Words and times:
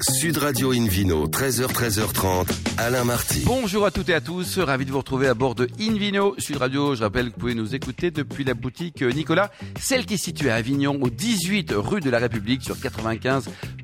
Sud 0.00 0.38
Radio 0.38 0.72
Invino, 0.72 1.26
13h, 1.28 1.66
13h30, 1.66 2.48
Alain 2.78 3.04
Marty. 3.04 3.42
Bonjour 3.44 3.84
à 3.84 3.90
toutes 3.90 4.08
et 4.08 4.14
à 4.14 4.20
tous, 4.20 4.58
ravi 4.58 4.86
de 4.86 4.90
vous 4.90 4.98
retrouver 4.98 5.28
à 5.28 5.34
bord 5.34 5.54
de 5.54 5.68
Invino 5.78 6.34
Sud 6.38 6.56
Radio. 6.56 6.94
Je 6.94 7.02
rappelle 7.02 7.28
que 7.28 7.34
vous 7.34 7.40
pouvez 7.40 7.54
nous 7.54 7.74
écouter 7.74 8.10
depuis 8.10 8.42
la 8.42 8.54
boutique 8.54 9.02
Nicolas, 9.02 9.50
celle 9.78 10.06
qui 10.06 10.14
est 10.14 10.18
située 10.18 10.50
à 10.50 10.56
Avignon, 10.56 10.98
au 11.00 11.10
18 11.10 11.72
rue 11.76 12.00
de 12.00 12.08
la 12.08 12.18
République, 12.18 12.62
sur 12.62 12.76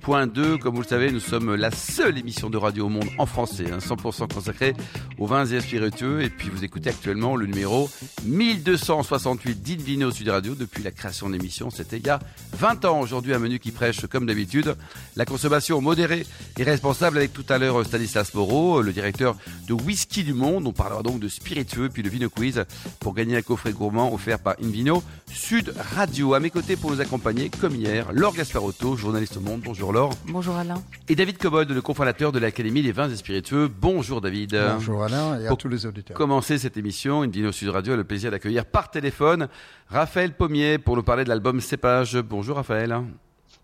95.2. 0.09 0.59
Comme 0.59 0.75
vous 0.75 0.81
le 0.81 0.87
savez, 0.87 1.13
nous 1.13 1.21
sommes 1.21 1.55
la 1.55 1.71
seule 1.71 2.17
émission 2.17 2.49
de 2.49 2.57
radio 2.57 2.87
au 2.87 2.89
monde 2.89 3.09
en 3.19 3.27
français, 3.27 3.65
100% 3.65 4.23
hein, 4.23 4.27
consacrée 4.33 4.73
aux 5.19 5.27
vins 5.27 5.45
et 5.45 5.61
spiritueux. 5.61 6.23
Et 6.23 6.31
puis 6.31 6.49
vous 6.49 6.65
écoutez 6.65 6.89
actuellement 6.89 7.37
le 7.37 7.45
numéro 7.45 7.91
1268 8.25 9.63
d'Invino 9.63 10.11
Sud 10.11 10.31
Radio 10.31 10.55
depuis 10.55 10.83
la 10.83 10.93
création 10.93 11.29
de 11.29 11.35
l'émission. 11.35 11.69
C'était 11.69 11.99
il 11.99 12.07
y 12.07 12.11
a 12.11 12.21
20 12.55 12.87
ans. 12.87 13.01
Aujourd'hui, 13.01 13.35
un 13.35 13.39
menu 13.39 13.59
qui 13.59 13.71
prêche, 13.71 14.07
comme 14.07 14.25
d'habitude, 14.25 14.77
la 15.15 15.27
consommation 15.27 15.83
modérée 15.83 16.27
et 16.59 16.63
responsable 16.63 17.19
avec 17.19 17.35
tout 17.35 17.45
à 17.51 17.59
l'heure 17.59 17.85
Stanislas 17.85 18.33
Moreau, 18.33 18.81
le 18.81 18.95
directeur 18.95 19.37
de 19.67 19.75
Whisky 19.75 20.25
du 20.25 20.33
Monde. 20.33 20.67
On 20.67 20.73
parlera 20.73 21.03
donc 21.03 21.21
de 21.21 21.29
spiritueux 21.29 21.91
puis 21.93 22.03
de 22.03 22.09
Vino 22.09 22.31
Quiz 22.31 22.65
pour 22.99 23.13
gagner 23.13 23.37
un 23.37 23.43
coffret 23.43 23.73
gourmand 23.73 24.13
offert 24.15 24.39
par 24.39 24.55
Invino 24.63 25.03
Sud 25.31 25.75
Radio. 25.97 26.35
À 26.35 26.41
mes 26.41 26.51
côtés 26.51 26.77
pour 26.77 26.91
nous 26.91 27.01
accompagner, 27.01 27.51
comme 27.51 27.75
hier, 27.75 28.13
Laure 28.13 28.35
Gasparotto, 28.35 28.97
journaliste 28.97 29.37
au 29.37 29.41
Monde. 29.41 29.61
Bonjour 29.65 29.93
Laure. 29.93 30.13
Bonjour 30.27 30.57
Alain. 30.57 30.83
Et 31.09 31.15
David 31.15 31.39
Cobold, 31.39 31.71
le 31.71 31.81
cofondateur 31.83 32.33
de 32.33 32.39
l'Académie 32.39 32.83
des 32.83 32.93
vins 32.93 33.09
et 33.11 33.17
spiritueux. 33.17 33.69
Bonjour 33.69 34.21
David. 34.21 34.59
Bonjour 34.75 35.05
Alain 35.05 35.41
et 35.41 35.47
à 35.47 35.57
tous 35.57 35.69
les 35.69 35.87
auditeurs. 35.87 36.17
Pour 36.17 36.27
commencer 36.27 36.59
cette 36.59 36.77
émission, 36.77 37.23
Invino 37.23 37.53
Sud 37.53 37.69
Radio 37.69 37.95
a 37.95 37.97
le 37.97 38.05
plaisir 38.05 38.31
d'accueillir 38.31 38.65
par 38.65 38.91
téléphone 38.91 39.49
Raphaël 39.89 40.33
Pommier 40.35 40.79
pour 40.79 40.97
nous 40.97 41.03
parler 41.03 41.25
de 41.25 41.29
l'album 41.29 41.61
Cépage. 41.61 42.17
Bonjour 42.17 42.57
Raphaël. 42.57 42.97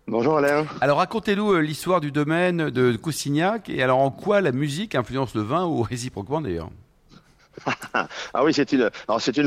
Bonjour 0.07 0.37
Alain. 0.37 0.65
Alors 0.81 0.99
racontez-nous 0.99 1.53
euh, 1.53 1.59
l'histoire 1.61 1.99
du 1.99 2.11
domaine 2.11 2.69
de 2.69 2.95
Coussignac 2.95 3.69
et 3.69 3.81
alors 3.81 3.99
en 3.99 4.11
quoi 4.11 4.39
la 4.39 4.51
musique 4.51 4.93
influence 4.93 5.33
le 5.33 5.41
vin 5.41 5.65
ou 5.65 5.81
réciproquement 5.81 6.41
d'ailleurs? 6.41 6.69
ah 8.33 8.43
oui, 8.43 8.53
c'est 8.53 8.71
une, 8.71 8.89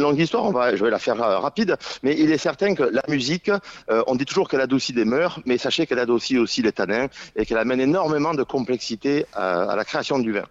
longue 0.00 0.18
histoire. 0.18 0.44
On 0.44 0.52
va, 0.52 0.74
je 0.74 0.84
vais 0.84 0.90
la 0.90 0.98
faire 0.98 1.22
euh, 1.22 1.38
rapide, 1.38 1.76
mais 2.02 2.16
il 2.18 2.30
est 2.32 2.38
certain 2.38 2.74
que 2.74 2.82
la 2.82 3.02
musique, 3.08 3.50
euh, 3.90 4.02
on 4.06 4.14
dit 4.14 4.24
toujours 4.24 4.48
qu'elle 4.48 4.60
adoucit 4.60 4.92
des 4.92 5.04
mœurs, 5.04 5.40
mais 5.46 5.58
sachez 5.58 5.86
qu'elle 5.86 5.98
adoucit 5.98 6.38
aussi 6.38 6.62
les 6.62 6.72
tanins 6.72 7.06
et 7.36 7.46
qu'elle 7.46 7.58
amène 7.58 7.80
énormément 7.80 8.34
de 8.34 8.42
complexité 8.42 9.26
à, 9.34 9.74
la 9.76 9.84
création 9.84 10.18
du 10.18 10.32
vin. 10.32 10.44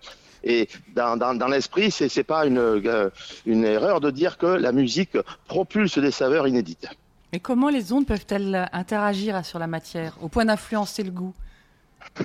Et 0.43 0.69
dans, 0.95 1.17
dans, 1.17 1.33
dans 1.33 1.47
l'esprit, 1.47 1.91
c'est, 1.91 2.09
c'est 2.09 2.23
pas 2.23 2.45
une, 2.45 2.81
une 3.45 3.65
erreur 3.65 3.99
de 3.99 4.11
dire 4.11 4.37
que 4.37 4.45
la 4.45 4.71
musique 4.71 5.17
propulse 5.47 5.97
des 5.97 6.11
saveurs 6.11 6.47
inédites. 6.47 6.87
Mais 7.33 7.39
comment 7.39 7.69
les 7.69 7.91
ondes 7.91 8.05
peuvent-elles 8.05 8.69
interagir 8.71 9.43
sur 9.45 9.59
la 9.59 9.67
matière, 9.67 10.13
au 10.21 10.29
point 10.29 10.45
d'influencer 10.45 11.03
le 11.03 11.11
goût? 11.11 11.33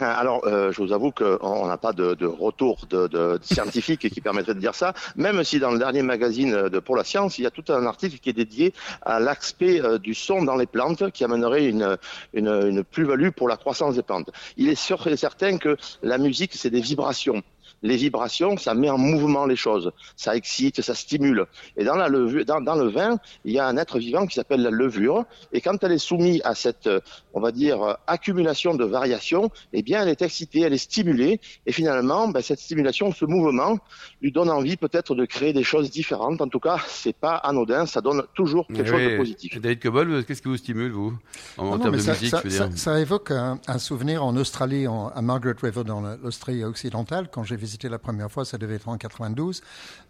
Alors, 0.01 0.47
euh, 0.47 0.73
je 0.73 0.83
vous 0.83 0.93
avoue 0.93 1.11
qu'on 1.11 1.67
n'a 1.67 1.77
pas 1.77 1.93
de, 1.93 2.25
retour 2.25 2.87
de, 2.89 3.39
scientifique 3.43 4.09
qui 4.09 4.21
permettrait 4.21 4.55
de 4.55 4.61
dire 4.61 4.75
ça, 4.75 4.95
même 5.17 5.43
si 5.45 5.59
dans 5.59 5.71
le 5.71 5.79
dernier 5.79 6.03
magazine 6.03 6.69
de 6.69 6.79
Pour 6.79 6.97
la 6.97 7.05
Science, 7.05 7.39
il 7.39 7.43
y 7.43 7.47
a 7.47 7.51
tout 7.51 7.65
un 7.73 7.87
article 7.87 8.19
qui 8.19 8.31
est 8.31 8.35
dédié 8.35 8.73
à 9.03 9.21
l'aspect 9.21 9.81
euh, 9.81 9.99
du 9.99 10.15
son 10.15 10.43
dans 10.45 10.57
les 10.57 10.67
plantes 10.67 11.11
qui 11.11 11.25
amènerait 11.25 11.67
une, 11.67 11.97
une, 12.33 12.49
une 12.49 12.85
plus-value 12.85 13.31
pour 13.31 13.49
la 13.49 13.57
croissance 13.57 13.97
des 13.97 14.03
plantes. 14.03 14.31
Il 14.57 14.69
est 14.69 14.75
sûr 14.75 15.07
et 15.07 15.17
certain 15.17 15.59
que 15.59 15.77
la 16.03 16.19
musique, 16.19 16.53
c'est 16.55 16.71
des 16.71 16.81
vibrations 16.81 17.43
les 17.83 17.97
vibrations, 17.97 18.57
ça 18.57 18.75
met 18.75 18.91
en 18.91 18.99
mouvement 18.99 19.47
les 19.47 19.57
choses, 19.57 19.93
ça 20.17 20.37
excite, 20.37 20.81
ça 20.81 20.95
stimule. 20.95 21.47
Et 21.77 21.85
dans, 21.85 21.97
la 21.97 22.09
levure, 22.09 22.45
dans, 22.45 22.61
dans 22.61 22.77
le 22.77 22.89
vin, 22.89 23.17
il 23.45 23.53
y 23.53 23.59
a 23.59 23.67
un 23.67 23.77
être 23.77 23.99
vivant 23.99 24.27
qui 24.27 24.35
s'appelle 24.35 24.63
la 24.63 24.71
levure, 24.71 25.25
et 25.53 25.61
quand 25.61 25.83
elle 25.83 25.93
est 25.93 25.99
soumise 25.99 26.41
à 26.45 26.55
cette, 26.55 26.89
on 27.35 27.41
va 27.41 27.51
dire, 27.53 27.97
accumulation 28.07 28.75
de 28.75 28.85
variations, 28.85 29.51
eh 29.73 29.83
bien, 29.83 30.03
elle 30.03 30.09
est 30.09 30.23
excitée, 30.23 30.61
elle 30.61 30.73
est 30.73 30.79
stimulée, 30.79 31.41
et 31.67 31.73
finalement, 31.73 32.29
ben, 32.29 32.41
cette 32.41 32.61
stimulation, 32.61 33.13
ce 33.13 33.25
mouvement, 33.25 33.79
lui 34.21 34.33
donne 34.33 34.51
envie 34.51 34.77
peut-être 34.77 35.15
de 35.15 35.25
créer 35.25 35.53
des 35.53 35.65
choses 35.65 35.91
différentes. 35.91 36.41
En 36.41 36.49
tout 36.49 36.61
cas, 36.61 36.79
c'est 36.89 37.17
pas 37.17 37.37
anodin, 37.37 37.87
ça 37.87 38.01
donne 38.01 38.23
toujours 38.35 38.67
quelque 38.69 38.91
chose 38.91 39.03
de 39.03 39.17
positif. 39.17 39.61
David 39.61 39.81
Cobol, 39.81 40.25
qu'est-ce 40.25 40.43
qui 40.43 40.49
vous 40.49 40.57
stimule, 40.57 40.93
vous, 40.93 41.15
en, 41.59 41.79
termes 41.79 41.97
de 41.97 42.01
ça, 42.01 42.13
musique, 42.13 42.29
ça, 42.29 42.43
ça, 42.49 42.69
ça, 42.75 43.01
évoque 43.01 43.31
un, 43.31 43.59
un, 43.67 43.79
souvenir 43.79 44.25
en 44.25 44.37
Australie, 44.37 44.87
en, 44.87 45.09
à 45.09 45.23
Margaret 45.23 45.57
River, 45.61 45.85
dans 45.85 46.01
l'Australie 46.23 46.65
occidentale, 46.65 47.29
quand 47.33 47.43
j'ai 47.43 47.57
visité 47.57 47.72
visité 47.73 47.89
la 47.89 47.99
première 47.99 48.31
fois, 48.31 48.45
ça 48.45 48.59
devait 48.59 48.75
être 48.75 48.89
en 48.89 48.99
92, 48.99 49.63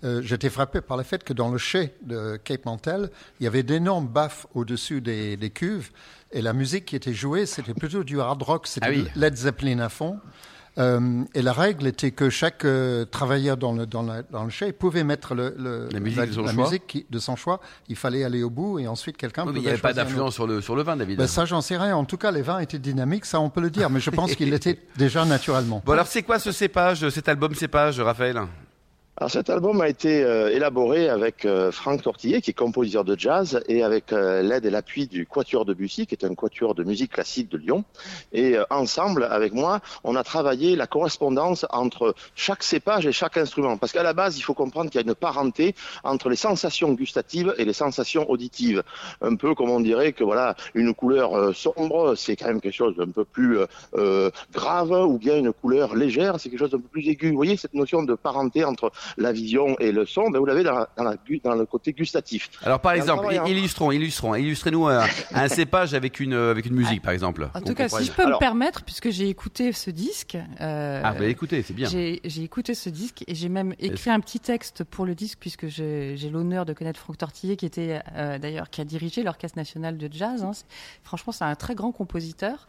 euh, 0.02 0.20
j'étais 0.22 0.50
frappé 0.50 0.80
par 0.80 0.96
le 0.96 1.04
fait 1.04 1.22
que 1.22 1.32
dans 1.32 1.48
le 1.48 1.58
chai 1.58 1.94
de 2.02 2.36
Cape 2.42 2.64
Mantel, 2.66 3.08
il 3.38 3.44
y 3.44 3.46
avait 3.46 3.62
d'énormes 3.62 4.08
baffes 4.08 4.46
au-dessus 4.54 5.00
des, 5.00 5.36
des, 5.36 5.50
cuves, 5.50 5.90
et 6.32 6.42
la 6.42 6.54
musique 6.54 6.86
qui 6.86 6.96
était 6.96 7.14
jouée, 7.14 7.46
c'était 7.46 7.74
plutôt 7.74 8.02
du 8.02 8.20
hard 8.20 8.42
rock, 8.42 8.66
c'était 8.66 8.86
ah 8.86 8.90
oui. 8.90 9.06
Led 9.14 9.36
Zeppelin 9.36 9.78
à 9.78 9.88
fond. 9.88 10.18
Euh, 10.78 11.22
et 11.34 11.42
la 11.42 11.52
règle 11.52 11.86
était 11.86 12.12
que 12.12 12.30
chaque 12.30 12.64
euh, 12.64 13.04
travailleur 13.04 13.56
dans 13.58 13.72
le, 13.72 13.84
dans, 13.86 14.02
la, 14.02 14.22
dans 14.22 14.44
le 14.44 14.50
chai 14.50 14.72
pouvait 14.72 15.04
mettre 15.04 15.34
le, 15.34 15.54
le 15.58 15.88
la 15.92 16.00
musique, 16.00 16.18
la, 16.18 16.26
de, 16.26 16.32
son 16.32 16.42
la 16.42 16.52
choix. 16.52 16.64
musique 16.64 16.86
qui, 16.86 17.06
de 17.10 17.18
son 17.18 17.36
choix. 17.36 17.60
Il 17.88 17.96
fallait 17.96 18.24
aller 18.24 18.42
au 18.42 18.48
bout 18.50 18.78
et 18.78 18.88
ensuite 18.88 19.16
quelqu'un 19.18 19.44
oui, 19.46 19.52
Il 19.56 19.62
n'y 19.62 19.68
avait 19.68 19.78
pas 19.78 19.92
d'influence 19.92 20.34
sur 20.34 20.46
le, 20.46 20.60
sur 20.62 20.74
le 20.74 20.82
vin, 20.82 20.96
David. 20.96 21.18
Ben, 21.18 21.26
ça, 21.26 21.44
j'en 21.44 21.60
sais 21.60 21.76
rien. 21.76 21.96
En 21.96 22.04
tout 22.04 22.16
cas, 22.16 22.30
les 22.30 22.42
vins 22.42 22.58
étaient 22.58 22.78
dynamiques, 22.78 23.26
ça 23.26 23.38
on 23.40 23.50
peut 23.50 23.60
le 23.60 23.70
dire, 23.70 23.90
mais 23.90 24.00
je 24.00 24.10
pense 24.10 24.34
qu'il 24.34 24.52
était 24.54 24.78
déjà 24.96 25.24
naturellement. 25.24 25.82
Bon, 25.84 25.92
alors 25.92 26.06
c'est 26.06 26.22
quoi 26.22 26.38
ce 26.38 26.52
cépage, 26.52 27.06
cet 27.10 27.28
album 27.28 27.54
cépage, 27.54 28.00
Raphaël? 28.00 28.40
Alors 29.18 29.30
cet 29.30 29.50
album 29.50 29.82
a 29.82 29.90
été 29.90 30.24
euh, 30.24 30.48
élaboré 30.48 31.10
avec 31.10 31.44
euh, 31.44 31.70
Franck 31.70 32.00
Tortillet, 32.00 32.40
qui 32.40 32.52
est 32.52 32.54
compositeur 32.54 33.04
de 33.04 33.14
jazz, 33.16 33.62
et 33.68 33.82
avec 33.82 34.10
euh, 34.10 34.40
l'aide 34.40 34.64
et 34.64 34.70
l'appui 34.70 35.06
du 35.06 35.26
Quatuor 35.26 35.66
de 35.66 35.74
Bussy, 35.74 36.06
qui 36.06 36.14
est 36.14 36.24
un 36.24 36.34
quatuor 36.34 36.74
de 36.74 36.82
musique 36.82 37.12
classique 37.12 37.50
de 37.50 37.58
Lyon. 37.58 37.84
Et 38.32 38.56
euh, 38.56 38.64
ensemble, 38.70 39.24
avec 39.24 39.52
moi, 39.52 39.80
on 40.02 40.16
a 40.16 40.24
travaillé 40.24 40.76
la 40.76 40.86
correspondance 40.86 41.66
entre 41.68 42.14
chaque 42.34 42.62
cépage 42.62 43.06
et 43.06 43.12
chaque 43.12 43.36
instrument. 43.36 43.76
Parce 43.76 43.92
qu'à 43.92 44.02
la 44.02 44.14
base, 44.14 44.38
il 44.38 44.40
faut 44.40 44.54
comprendre 44.54 44.90
qu'il 44.90 44.98
y 44.98 45.04
a 45.04 45.06
une 45.06 45.14
parenté 45.14 45.74
entre 46.04 46.30
les 46.30 46.36
sensations 46.36 46.94
gustatives 46.94 47.54
et 47.58 47.66
les 47.66 47.74
sensations 47.74 48.28
auditives. 48.30 48.82
Un 49.20 49.36
peu 49.36 49.54
comme 49.54 49.68
on 49.68 49.80
dirait 49.80 50.14
que 50.14 50.24
voilà, 50.24 50.56
une 50.72 50.94
couleur 50.94 51.54
sombre, 51.54 52.14
c'est 52.14 52.34
quand 52.36 52.46
même 52.46 52.62
quelque 52.62 52.74
chose 52.74 52.96
d'un 52.96 53.10
peu 53.10 53.26
plus 53.26 53.58
grave, 54.52 54.90
ou 54.90 55.18
bien 55.18 55.36
une 55.36 55.52
couleur 55.52 55.94
légère, 55.94 56.40
c'est 56.40 56.48
quelque 56.48 56.60
chose 56.60 56.70
d'un 56.70 56.80
peu 56.80 56.88
plus 56.88 57.06
aigu. 57.08 57.30
Vous 57.30 57.36
voyez 57.36 57.58
cette 57.58 57.74
notion 57.74 58.02
de 58.02 58.14
parenté 58.14 58.64
entre 58.64 58.90
la 59.16 59.32
vision 59.32 59.76
et 59.78 59.92
le 59.92 60.06
son, 60.06 60.30
ben 60.30 60.38
vous 60.38 60.46
l'avez 60.46 60.62
dans, 60.62 60.86
dans, 60.96 61.14
dans, 61.44 61.54
le 61.54 61.66
côté 61.66 61.92
gustatif. 61.92 62.50
Alors 62.62 62.80
par 62.80 62.92
exemple, 62.92 63.26
illustrons, 63.46 63.92
illustrons, 63.92 64.34
illustrez-nous 64.34 64.86
un, 64.86 65.04
un, 65.34 65.48
cépage 65.52 65.94
avec 65.94 66.20
une 66.20 66.34
avec 66.34 66.66
une 66.66 66.74
musique, 66.74 67.02
par 67.02 67.12
exemple. 67.12 67.48
En 67.54 67.60
tout 67.60 67.74
cas, 67.74 67.88
si 67.88 68.04
je 68.04 68.12
peux 68.12 68.22
Alors, 68.22 68.38
me 68.38 68.40
permettre, 68.40 68.84
puisque 68.84 69.10
j'ai 69.10 69.28
écouté 69.28 69.72
ce 69.72 69.90
disque. 69.90 70.36
Euh, 70.60 71.00
ah, 71.04 71.12
bah 71.12 71.26
écoutez, 71.26 71.62
c'est 71.62 71.74
bien. 71.74 71.88
J'ai 71.88 72.42
écouté 72.42 72.74
ce 72.74 72.88
disque 72.88 73.24
et 73.26 73.34
j'ai 73.34 73.48
même 73.48 73.74
écrit 73.78 74.10
un 74.10 74.20
petit 74.20 74.40
texte 74.40 74.84
pour 74.84 75.06
le 75.06 75.14
disque, 75.14 75.38
puisque 75.40 75.66
j'ai 75.68 76.30
l'honneur 76.30 76.64
de 76.64 76.72
connaître 76.72 76.98
Franck 76.98 77.18
Tortillet, 77.18 77.56
qui 77.56 77.66
était 77.66 78.00
euh, 78.16 78.38
d'ailleurs 78.38 78.70
qui 78.70 78.80
a 78.80 78.84
dirigé 78.84 79.22
l'Orchestre 79.22 79.58
national 79.58 79.98
de 79.98 80.08
jazz. 80.10 80.42
Hein. 80.42 80.52
Franchement, 81.02 81.32
c'est 81.32 81.44
un 81.44 81.54
très 81.54 81.74
grand 81.74 81.92
compositeur. 81.92 82.68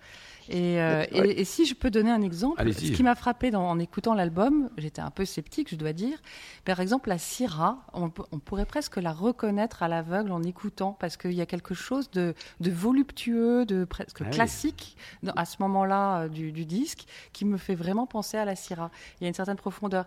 Et, 0.49 0.81
euh, 0.81 0.99
ouais. 0.99 1.29
et, 1.29 1.41
et, 1.41 1.45
si 1.45 1.65
je 1.65 1.73
peux 1.73 1.89
donner 1.89 2.11
un 2.11 2.21
exemple, 2.21 2.71
ce 2.73 2.91
qui 2.91 3.03
m'a 3.03 3.15
frappé 3.15 3.51
dans, 3.51 3.69
en 3.69 3.79
écoutant 3.79 4.13
l'album, 4.13 4.69
j'étais 4.77 5.01
un 5.01 5.09
peu 5.09 5.25
sceptique, 5.25 5.69
je 5.69 5.75
dois 5.75 5.93
dire. 5.93 6.17
Par 6.65 6.79
exemple, 6.79 7.09
la 7.09 7.17
Syrah, 7.17 7.85
on, 7.93 8.11
on 8.31 8.39
pourrait 8.39 8.65
presque 8.65 8.97
la 8.97 9.13
reconnaître 9.13 9.83
à 9.83 9.87
l'aveugle 9.87 10.31
en 10.31 10.43
écoutant, 10.43 10.97
parce 10.99 11.17
qu'il 11.17 11.33
y 11.33 11.41
a 11.41 11.45
quelque 11.45 11.73
chose 11.73 12.09
de, 12.11 12.33
de 12.59 12.71
voluptueux, 12.71 13.65
de 13.65 13.85
presque 13.85 14.21
ah 14.25 14.29
classique 14.29 14.97
oui. 15.23 15.29
à 15.35 15.45
ce 15.45 15.57
moment-là 15.59 16.23
euh, 16.23 16.27
du, 16.27 16.51
du, 16.51 16.65
disque, 16.65 17.05
qui 17.31 17.45
me 17.45 17.57
fait 17.57 17.75
vraiment 17.75 18.05
penser 18.05 18.37
à 18.37 18.45
la 18.45 18.55
Syrah. 18.55 18.91
Il 19.19 19.23
y 19.23 19.25
a 19.25 19.29
une 19.29 19.33
certaine 19.33 19.57
profondeur. 19.57 20.05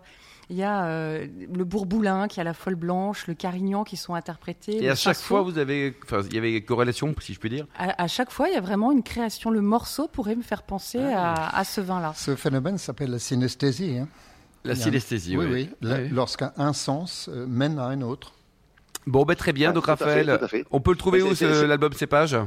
Il 0.49 0.55
y 0.55 0.63
a 0.63 0.85
euh, 0.85 1.27
le 1.53 1.65
Bourboulin 1.65 2.29
qui 2.29 2.39
a 2.39 2.43
la 2.43 2.53
folle 2.53 2.75
blanche, 2.75 3.27
le 3.27 3.33
Carignan 3.33 3.83
qui 3.83 3.97
sont 3.97 4.13
interprétés. 4.13 4.81
Et 4.83 4.89
à 4.89 4.95
chaque 4.95 5.17
fois, 5.17 5.41
vous 5.41 5.57
avez, 5.57 5.93
enfin, 6.05 6.21
il 6.25 6.33
y 6.33 6.37
avait 6.37 6.61
corrélation, 6.61 7.13
si 7.19 7.33
je 7.33 7.39
puis 7.39 7.49
dire? 7.49 7.67
À, 7.77 8.01
à, 8.01 8.07
chaque 8.07 8.31
fois, 8.31 8.47
il 8.47 8.53
y 8.53 8.57
a 8.57 8.61
vraiment 8.61 8.93
une 8.93 9.03
création. 9.03 9.49
Le 9.49 9.61
morceau 9.61 10.07
pourrait 10.27 10.35
me 10.35 10.43
faire 10.43 10.63
penser 10.63 10.99
ah, 10.99 11.33
à, 11.33 11.59
à, 11.59 11.63
ce 11.63 11.79
vin-là. 11.79 12.11
Ce 12.15 12.35
phénomène 12.35 12.77
s'appelle 12.77 13.11
la 13.11 13.19
synesthésie. 13.19 13.97
Hein 13.97 14.09
la 14.65 14.75
synesthésie, 14.75 15.37
oui. 15.37 15.45
Oui, 15.45 15.69
oui. 15.81 15.89
oui. 15.89 16.09
Lorsqu'un 16.11 16.51
sens 16.73 17.29
euh, 17.31 17.45
mène 17.47 17.79
à 17.79 17.85
un 17.85 18.01
autre. 18.01 18.33
Bon, 19.05 19.23
ben, 19.23 19.35
très 19.35 19.53
bien. 19.53 19.69
Ouais, 19.69 19.73
Donc, 19.73 19.85
tout 19.85 19.89
Raphaël, 19.91 20.29
à 20.29 20.33
fait, 20.33 20.39
tout 20.39 20.45
à 20.45 20.47
fait. 20.49 20.65
on 20.71 20.81
peut 20.81 20.91
le 20.91 20.97
trouver 20.97 21.21
où, 21.21 21.29
l'album 21.65 21.93
Cépage? 21.93 22.37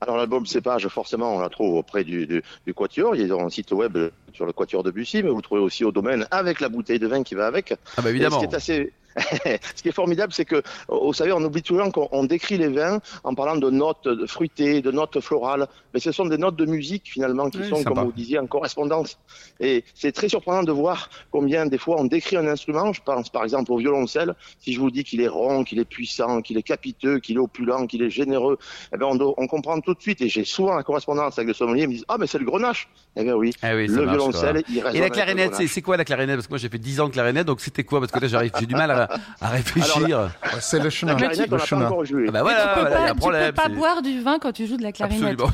Alors 0.00 0.16
l'album 0.16 0.44
Cépage, 0.46 0.88
forcément, 0.88 1.36
on 1.36 1.38
la 1.38 1.48
trouve 1.48 1.76
auprès 1.76 2.02
du, 2.02 2.26
du, 2.26 2.42
du 2.66 2.74
Quatuor. 2.74 3.14
Ils 3.14 3.32
ont 3.32 3.46
un 3.46 3.50
site 3.50 3.70
web 3.70 3.96
sur 4.32 4.44
le 4.44 4.52
Quatuor 4.52 4.82
de 4.82 4.90
Bussy, 4.90 5.22
mais 5.22 5.30
vous 5.30 5.36
le 5.36 5.42
trouvez 5.42 5.60
aussi 5.60 5.84
au 5.84 5.92
domaine 5.92 6.26
avec 6.32 6.58
la 6.60 6.68
bouteille 6.68 6.98
de 6.98 7.06
vin 7.06 7.22
qui 7.22 7.36
va 7.36 7.46
avec. 7.46 7.72
Ah 7.96 8.02
bah 8.02 8.10
évidemment. 8.10 8.38
Et 8.38 8.42
ce 8.42 8.46
qui 8.46 8.52
est 8.52 8.56
assez, 8.56 8.92
Ce 9.74 9.82
qui 9.82 9.88
est 9.88 9.92
formidable, 9.92 10.32
c'est 10.32 10.44
que, 10.44 10.62
vous 10.88 11.12
savez, 11.12 11.32
on 11.32 11.42
oublie 11.42 11.62
toujours 11.62 11.90
qu'on 11.92 12.24
décrit 12.24 12.58
les 12.58 12.68
vins 12.68 13.00
en 13.24 13.34
parlant 13.34 13.56
de 13.56 13.70
notes 13.70 14.26
fruitées, 14.26 14.82
de 14.82 14.90
notes 14.90 15.20
florales, 15.20 15.66
mais 15.94 16.00
ce 16.00 16.12
sont 16.12 16.26
des 16.26 16.38
notes 16.38 16.56
de 16.56 16.66
musique 16.66 17.04
finalement 17.06 17.48
qui 17.48 17.64
sont, 17.64 17.82
comme 17.82 17.98
vous 17.98 18.12
disiez, 18.12 18.38
en 18.38 18.46
correspondance. 18.46 19.18
Et 19.60 19.84
c'est 19.94 20.12
très 20.12 20.28
surprenant 20.28 20.62
de 20.62 20.72
voir 20.72 21.08
combien 21.30 21.66
des 21.66 21.78
fois 21.78 21.96
on 21.98 22.04
décrit 22.04 22.36
un 22.36 22.46
instrument. 22.46 22.92
Je 22.92 23.02
pense 23.02 23.30
par 23.30 23.44
exemple 23.44 23.72
au 23.72 23.78
violoncelle. 23.78 24.34
Si 24.58 24.72
je 24.72 24.80
vous 24.80 24.90
dis 24.90 25.04
qu'il 25.04 25.20
est 25.20 25.28
rond, 25.28 25.64
qu'il 25.64 25.78
est 25.78 25.84
puissant, 25.84 26.42
qu'il 26.42 26.58
est 26.58 26.62
capiteux, 26.62 27.18
qu'il 27.18 27.36
est 27.36 27.40
opulent, 27.40 27.86
qu'il 27.86 28.02
est 28.02 28.10
généreux, 28.10 28.58
eh 28.92 28.98
bien 28.98 29.06
on, 29.06 29.34
on, 29.36 29.46
comprend 29.46 29.80
tout 29.80 29.94
de 29.94 30.00
suite. 30.00 30.20
Et 30.20 30.28
j'ai 30.28 30.44
souvent 30.44 30.74
la 30.74 30.82
correspondance 30.82 31.38
avec 31.38 31.48
le 31.48 31.54
sommelier, 31.54 31.82
ils 31.84 31.88
me 31.88 31.94
disent 31.94 32.04
ah 32.08 32.16
mais 32.18 32.26
c'est 32.26 32.38
le 32.38 32.44
grenache. 32.44 32.88
Eh 33.16 33.24
bien 33.24 33.34
oui, 33.34 33.52
ah 33.62 33.74
oui 33.74 33.86
le 33.86 34.04
violoncelle, 34.04 34.62
il 34.68 34.78
Et 34.94 35.00
la 35.00 35.10
clarinette, 35.10 35.54
c'est 35.54 35.82
quoi 35.82 35.96
la 35.96 36.04
clarinette? 36.04 36.36
Parce 36.36 36.46
que 36.46 36.52
moi 36.52 36.58
j'ai 36.58 36.68
fait 36.68 36.78
10 36.78 37.00
ans 37.00 37.08
de 37.08 37.12
clarinette, 37.12 37.46
donc 37.46 37.60
c'était 37.60 37.84
quoi? 37.84 38.00
Parce 38.00 38.12
que 38.12 38.20
là 38.20 38.28
j'arrive, 38.28 38.52
j'ai 38.58 38.66
du 38.66 38.74
mal 38.74 38.90
à, 38.90 39.05
à 39.40 39.48
réfléchir. 39.48 40.30
C'est 40.60 40.78
le 40.82 40.90
chenin. 40.90 41.12
La 41.16 41.28
clarinette, 41.28 41.52
on 41.52 41.56
n'a 41.56 41.66
pas 41.66 41.86
encore 41.86 42.04
joué. 42.04 42.26
Ah 42.28 42.32
bah 42.32 42.42
voilà, 42.42 42.74
tu 42.74 42.80
peux 42.80 42.90
pas, 42.90 43.10
tu 43.12 43.46
peux 43.46 43.52
pas 43.52 43.68
boire 43.68 44.02
du 44.02 44.20
vin 44.20 44.38
quand 44.38 44.52
tu 44.52 44.66
joues 44.66 44.76
de 44.76 44.82
la 44.82 44.92
clarinette. 44.92 45.40
Absolument, 45.40 45.50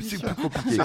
c'est 0.00 0.22
plus 0.22 0.34
compliqué. 0.34 0.82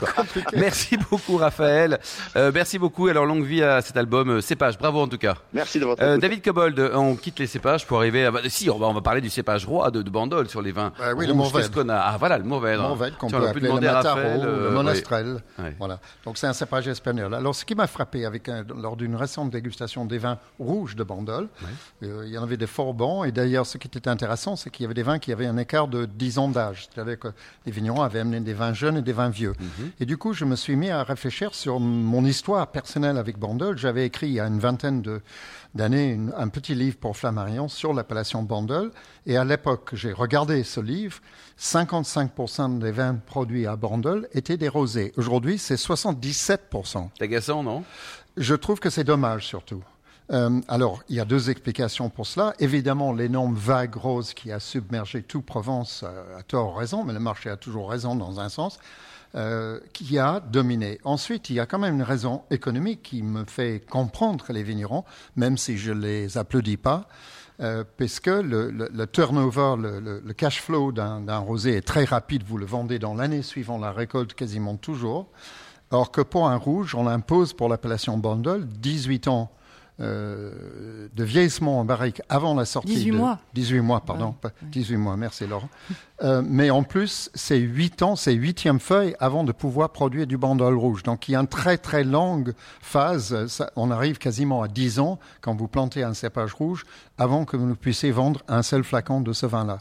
Merci 0.55 0.97
beaucoup 0.97 1.37
Raphaël. 1.37 1.99
Euh, 2.35 2.51
merci 2.53 2.79
beaucoup. 2.79 3.07
Alors 3.07 3.25
longue 3.25 3.43
vie 3.43 3.63
à 3.63 3.81
cet 3.81 3.97
album 3.97 4.29
euh, 4.29 4.41
Cépage. 4.41 4.77
Bravo 4.77 5.01
en 5.01 5.07
tout 5.07 5.17
cas. 5.17 5.35
Merci 5.53 5.79
de 5.79 5.85
votre 5.85 6.01
euh, 6.03 6.17
David 6.17 6.43
Cobold, 6.43 6.79
on 6.93 7.15
quitte 7.15 7.39
les 7.39 7.47
cépages 7.47 7.85
pour 7.85 7.97
arriver 7.97 8.25
à... 8.25 8.31
Bah, 8.31 8.39
si, 8.47 8.69
on 8.69 8.77
va, 8.77 8.87
on 8.87 8.93
va 8.93 9.01
parler 9.01 9.21
du 9.21 9.29
cépage 9.29 9.65
roi 9.65 9.91
de, 9.91 10.01
de 10.01 10.09
Bandol 10.09 10.47
sur 10.49 10.61
les 10.61 10.71
vins. 10.71 10.91
Bah 10.97 11.13
oui, 11.15 11.27
le 11.27 11.33
Mourvèdre. 11.33 11.71
qu'on 11.71 11.89
a 11.89 11.95
Ah 11.95 12.17
voilà, 12.17 12.37
le 12.37 12.43
Mourvèdre. 12.43 12.83
Le 12.83 12.87
Mourvèdre 12.89 13.17
qu'on 13.17 13.29
peut 13.29 13.47
appeler 13.47 13.67
le 13.67 13.79
Mataro, 13.79 14.19
euh, 14.19 14.69
le 14.69 14.75
Monastrel. 14.75 15.41
Voilà. 15.77 15.99
Donc 16.25 16.37
c'est 16.37 16.47
un 16.47 16.53
cépage 16.53 16.87
espagnol. 16.87 17.33
Alors 17.33 17.55
ce 17.55 17.65
qui 17.65 17.75
m'a 17.75 17.87
frappé 17.87 18.25
avec 18.25 18.49
lors 18.75 18.95
d'une 18.95 19.15
récente 19.15 19.49
dégustation 19.49 20.05
des 20.05 20.17
vins 20.17 20.37
rouges 20.59 20.95
de 20.95 21.03
Bandol, 21.03 21.47
il 22.25 22.33
y 22.33 22.37
en 22.37 22.43
avait 22.43 22.57
des 22.57 22.67
fort 22.67 22.93
bons. 22.93 23.23
Et 23.23 23.31
d'ailleurs, 23.31 23.65
ce 23.65 23.77
qui 23.77 23.87
était 23.87 24.07
intéressant, 24.07 24.55
c'est 24.55 24.69
qu'il 24.69 24.83
y 24.83 24.85
avait 24.85 24.93
des 24.93 25.03
vins 25.03 25.19
qui 25.19 25.31
avaient 25.31 25.45
un 25.45 25.57
écart 25.57 25.87
de 25.87 26.05
10 26.05 26.37
ans 26.39 26.49
d'âge. 26.49 26.87
C'est-à-dire 26.89 27.19
que 27.19 27.29
les 27.65 27.71
vignerons 27.71 28.01
avaient 28.01 28.19
amené 28.19 28.39
des 28.39 28.53
vins 28.53 28.73
jeunes 28.73 28.97
et 28.97 29.01
des 29.01 29.13
vins 29.13 29.29
vieux. 29.29 29.53
Mhm. 29.59 29.91
Et 29.99 30.05
du 30.05 30.17
coup, 30.17 30.33
je 30.33 30.45
me 30.45 30.55
suis 30.55 30.75
mis 30.75 30.89
à 30.89 31.03
réfléchir 31.03 31.53
sur 31.53 31.79
mon 31.79 32.25
histoire 32.25 32.67
personnelle 32.67 33.17
avec 33.17 33.37
Bandol. 33.37 33.77
J'avais 33.77 34.05
écrit 34.05 34.27
il 34.27 34.33
y 34.33 34.39
a 34.39 34.47
une 34.47 34.59
vingtaine 34.59 35.03
d'années 35.75 36.19
un 36.37 36.47
petit 36.47 36.75
livre 36.75 36.97
pour 36.97 37.15
Flammarion 37.15 37.67
sur 37.67 37.93
l'appellation 37.93 38.43
Bandol. 38.43 38.91
Et 39.25 39.37
à 39.37 39.43
l'époque, 39.43 39.91
j'ai 39.93 40.13
regardé 40.13 40.63
ce 40.63 40.79
livre. 40.79 41.19
55% 41.59 42.79
des 42.79 42.91
vins 42.91 43.15
produits 43.15 43.67
à 43.67 43.75
Bandol 43.75 44.27
étaient 44.33 44.57
des 44.57 44.69
rosés. 44.69 45.13
Aujourd'hui, 45.17 45.57
c'est 45.57 45.75
77%. 45.75 47.09
C'est 47.17 47.23
agaçant, 47.23 47.63
non? 47.63 47.83
Je 48.37 48.55
trouve 48.55 48.79
que 48.79 48.89
c'est 48.89 49.03
dommage 49.03 49.45
surtout. 49.45 49.83
Euh, 50.31 50.61
alors, 50.67 51.01
il 51.09 51.15
y 51.15 51.19
a 51.19 51.25
deux 51.25 51.49
explications 51.49 52.09
pour 52.09 52.27
cela. 52.27 52.53
Évidemment, 52.59 53.13
l'énorme 53.13 53.55
vague 53.55 53.95
rose 53.95 54.33
qui 54.33 54.51
a 54.51 54.59
submergé 54.59 55.23
toute 55.23 55.45
Provence 55.45 56.03
euh, 56.05 56.37
a 56.37 56.43
tort 56.43 56.77
raison, 56.77 57.03
mais 57.03 57.13
le 57.13 57.19
marché 57.19 57.49
a 57.49 57.57
toujours 57.57 57.89
raison 57.89 58.15
dans 58.15 58.39
un 58.39 58.49
sens, 58.49 58.79
euh, 59.35 59.79
qui 59.91 60.19
a 60.19 60.39
dominé. 60.39 60.99
Ensuite, 61.03 61.49
il 61.49 61.55
y 61.55 61.59
a 61.59 61.65
quand 61.65 61.79
même 61.79 61.95
une 61.95 62.03
raison 62.03 62.43
économique 62.51 63.01
qui 63.01 63.23
me 63.23 63.43
fait 63.45 63.83
comprendre 63.89 64.45
les 64.49 64.61
vignerons, 64.61 65.03
même 65.35 65.57
si 65.57 65.77
je 65.77 65.91
les 65.91 66.37
applaudis 66.37 66.77
pas. 66.77 67.07
puisque 67.97 68.27
le, 68.27 68.71
le, 68.71 69.07
turnover, 69.07 69.75
le, 69.77 70.33
cash 70.33 70.61
flow 70.61 70.93
d'un 70.93 71.39
rosé 71.39 71.75
est 71.75 71.85
très 71.85 72.05
rapide. 72.05 72.43
Vous 72.47 72.57
le 72.57 72.65
vendez 72.65 72.99
dans 72.99 73.15
l'année 73.15 73.41
suivant 73.41 73.77
la 73.77 73.91
récolte 73.91 74.33
quasiment 74.33 74.77
toujours. 74.77 75.27
Or 75.91 76.11
que 76.11 76.21
pour 76.21 76.47
un 76.47 76.55
rouge, 76.55 76.95
on 76.95 77.05
impose 77.05 77.51
pour 77.51 77.67
l'appellation 77.67 78.17
Bondol 78.17 78.65
18 78.65 79.27
ans 79.27 79.51
euh, 80.01 81.07
de 81.13 81.23
vieillissement 81.23 81.79
en 81.79 81.85
barrique 81.85 82.21
avant 82.29 82.53
la 82.53 82.65
sortie 82.65 82.95
18 82.95 83.11
de... 83.11 83.17
mois. 83.17 83.39
18 83.53 83.81
mois, 83.81 83.99
pardon. 84.01 84.33
18 84.63 84.97
mois, 84.97 85.17
merci 85.17 85.47
Laurent. 85.47 85.69
Euh, 86.21 86.41
mais 86.45 86.69
en 86.69 86.83
plus, 86.83 87.31
c'est 87.33 87.59
8 87.59 88.01
ans, 88.01 88.17
c'est 88.17 88.33
huitième 88.33 88.81
feuille 88.81 89.15
avant 89.21 89.45
de 89.45 89.53
pouvoir 89.53 89.91
produire 89.91 90.27
du 90.27 90.37
bandol 90.37 90.77
rouge. 90.77 91.01
Donc 91.01 91.29
il 91.29 91.31
y 91.31 91.35
a 91.37 91.39
une 91.39 91.47
très 91.47 91.77
très 91.77 92.03
longue 92.03 92.53
phase. 92.81 93.71
on 93.77 93.89
arrive 93.89 94.17
quasiment 94.17 94.61
à 94.61 94.67
10 94.67 94.99
ans 94.99 95.17
quand 95.39 95.55
vous 95.55 95.69
plantez 95.69 96.03
un 96.03 96.13
cépage 96.13 96.53
rouge 96.53 96.83
avant 97.17 97.45
que 97.45 97.55
vous 97.55 97.73
puissiez 97.73 98.11
vendre 98.11 98.41
un 98.49 98.63
seul 98.63 98.83
flacon 98.83 99.21
de 99.21 99.31
ce 99.31 99.45
vin-là. 99.45 99.77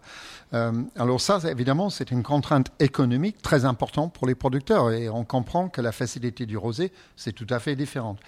Euh, 0.55 0.73
alors 0.97 1.21
ça, 1.21 1.41
évidemment, 1.51 1.91
c'est 1.91 2.11
une 2.11 2.23
contrainte 2.23 2.71
économique 2.79 3.43
très 3.43 3.65
importante 3.65 4.13
pour 4.13 4.27
les 4.27 4.35
producteurs 4.35 4.91
et 4.91 5.09
on 5.09 5.25
comprend 5.25 5.69
que 5.69 5.81
la 5.81 5.93
facilité 5.93 6.47
du 6.47 6.57
rosé, 6.57 6.93
c'est 7.17 7.33
tout 7.33 7.47
à 7.51 7.59
fait 7.59 7.77
différente. 7.77 8.19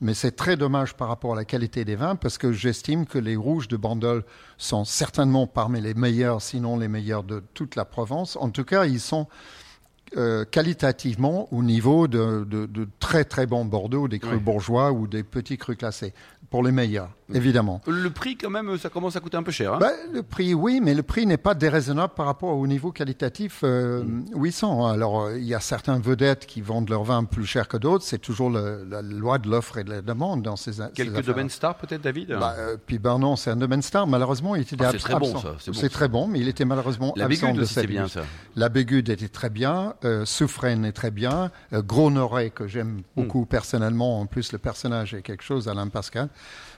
Mais 0.00 0.14
c'est 0.14 0.32
très 0.32 0.56
dommage 0.56 0.94
par 0.94 1.08
rapport 1.08 1.32
à 1.32 1.36
la 1.36 1.44
qualité 1.44 1.84
des 1.84 1.96
vins 1.96 2.14
parce 2.14 2.38
que 2.38 2.52
j'estime 2.52 3.04
que 3.04 3.18
les 3.18 3.34
rouges 3.34 3.66
de 3.66 3.76
Bandol 3.76 4.24
sont 4.56 4.84
certainement 4.84 5.48
parmi 5.48 5.80
les 5.80 5.94
meilleurs, 5.94 6.40
sinon 6.40 6.78
les 6.78 6.86
meilleurs 6.86 7.24
de 7.24 7.42
toute 7.54 7.74
la 7.74 7.84
Provence. 7.84 8.36
En 8.36 8.50
tout 8.50 8.64
cas, 8.64 8.86
ils 8.86 9.00
sont 9.00 9.26
euh, 10.16 10.44
qualitativement 10.44 11.52
au 11.52 11.62
niveau 11.62 12.06
de, 12.06 12.46
très 13.00 13.24
très 13.24 13.46
bons 13.46 13.64
Bordeaux, 13.64 14.06
des 14.06 14.20
crus 14.20 14.40
bourgeois 14.40 14.92
ou 14.92 15.08
des 15.08 15.24
petits 15.24 15.58
crus 15.58 15.76
classés 15.76 16.14
pour 16.48 16.62
les 16.62 16.72
meilleurs, 16.72 17.10
évidemment. 17.32 17.80
Le 17.86 18.10
prix, 18.10 18.36
quand 18.36 18.50
même, 18.50 18.76
ça 18.78 18.88
commence 18.88 19.16
à 19.16 19.20
coûter 19.20 19.36
un 19.36 19.42
peu 19.42 19.52
cher. 19.52 19.74
Hein 19.74 19.78
ben, 19.80 19.92
le 20.12 20.22
prix, 20.22 20.54
oui, 20.54 20.80
mais 20.82 20.94
le 20.94 21.02
prix 21.02 21.26
n'est 21.26 21.36
pas 21.36 21.54
déraisonnable 21.54 22.14
par 22.14 22.26
rapport 22.26 22.56
au 22.56 22.66
niveau 22.66 22.92
qualitatif 22.92 23.60
euh, 23.64 24.02
mm. 24.02 24.24
Alors, 24.88 25.22
euh, 25.22 25.38
il 25.38 25.44
y 25.44 25.54
a 25.54 25.60
certains 25.60 25.98
vedettes 25.98 26.46
qui 26.46 26.60
vendent 26.60 26.88
leur 26.88 27.04
vin 27.04 27.24
plus 27.24 27.46
cher 27.46 27.68
que 27.68 27.76
d'autres. 27.76 28.04
C'est 28.04 28.18
toujours 28.18 28.50
la 28.50 29.02
loi 29.02 29.38
de 29.38 29.48
l'offre 29.48 29.78
et 29.78 29.84
de 29.84 29.90
la 29.90 30.02
demande 30.02 30.42
dans 30.42 30.56
ces 30.56 30.78
Quelques 30.94 31.24
domaines 31.24 31.50
stars, 31.50 31.76
peut-être, 31.76 32.02
David? 32.02 32.28
Bah, 32.30 32.54
euh, 32.58 32.76
Puis, 32.84 32.98
ben 32.98 33.18
non, 33.18 33.36
c'est 33.36 33.50
un 33.50 33.56
domaine 33.56 33.82
star. 33.82 34.06
Malheureusement, 34.06 34.54
il 34.54 34.62
était 34.62 34.76
ah, 34.80 34.90
C'est 34.92 34.98
très 34.98 35.18
bon, 35.18 35.36
ça. 35.38 35.56
C'est 35.72 35.88
très 35.88 36.08
bon, 36.08 36.26
mais 36.26 36.40
il 36.40 36.48
était 36.48 36.64
malheureusement 36.64 37.12
la 37.16 37.26
absent 37.26 37.52
de 37.52 37.64
cette 37.64 37.86
bien, 37.86 38.08
ça. 38.08 38.22
La 38.56 38.68
Bégude 38.68 39.08
était 39.08 39.28
très 39.28 39.50
bien. 39.50 39.94
Euh, 40.04 40.24
est 40.24 40.92
très 40.92 41.10
bien. 41.10 41.50
Euh, 41.72 41.82
Gros 41.82 42.10
Noré, 42.10 42.50
que 42.50 42.66
j'aime 42.66 42.98
mm. 42.98 43.02
beaucoup 43.16 43.46
personnellement. 43.46 44.20
En 44.20 44.26
plus, 44.26 44.52
le 44.52 44.58
personnage 44.58 45.14
est 45.14 45.22
quelque 45.22 45.44
chose, 45.44 45.68
Alain 45.68 45.88
Pascal. 45.88 46.28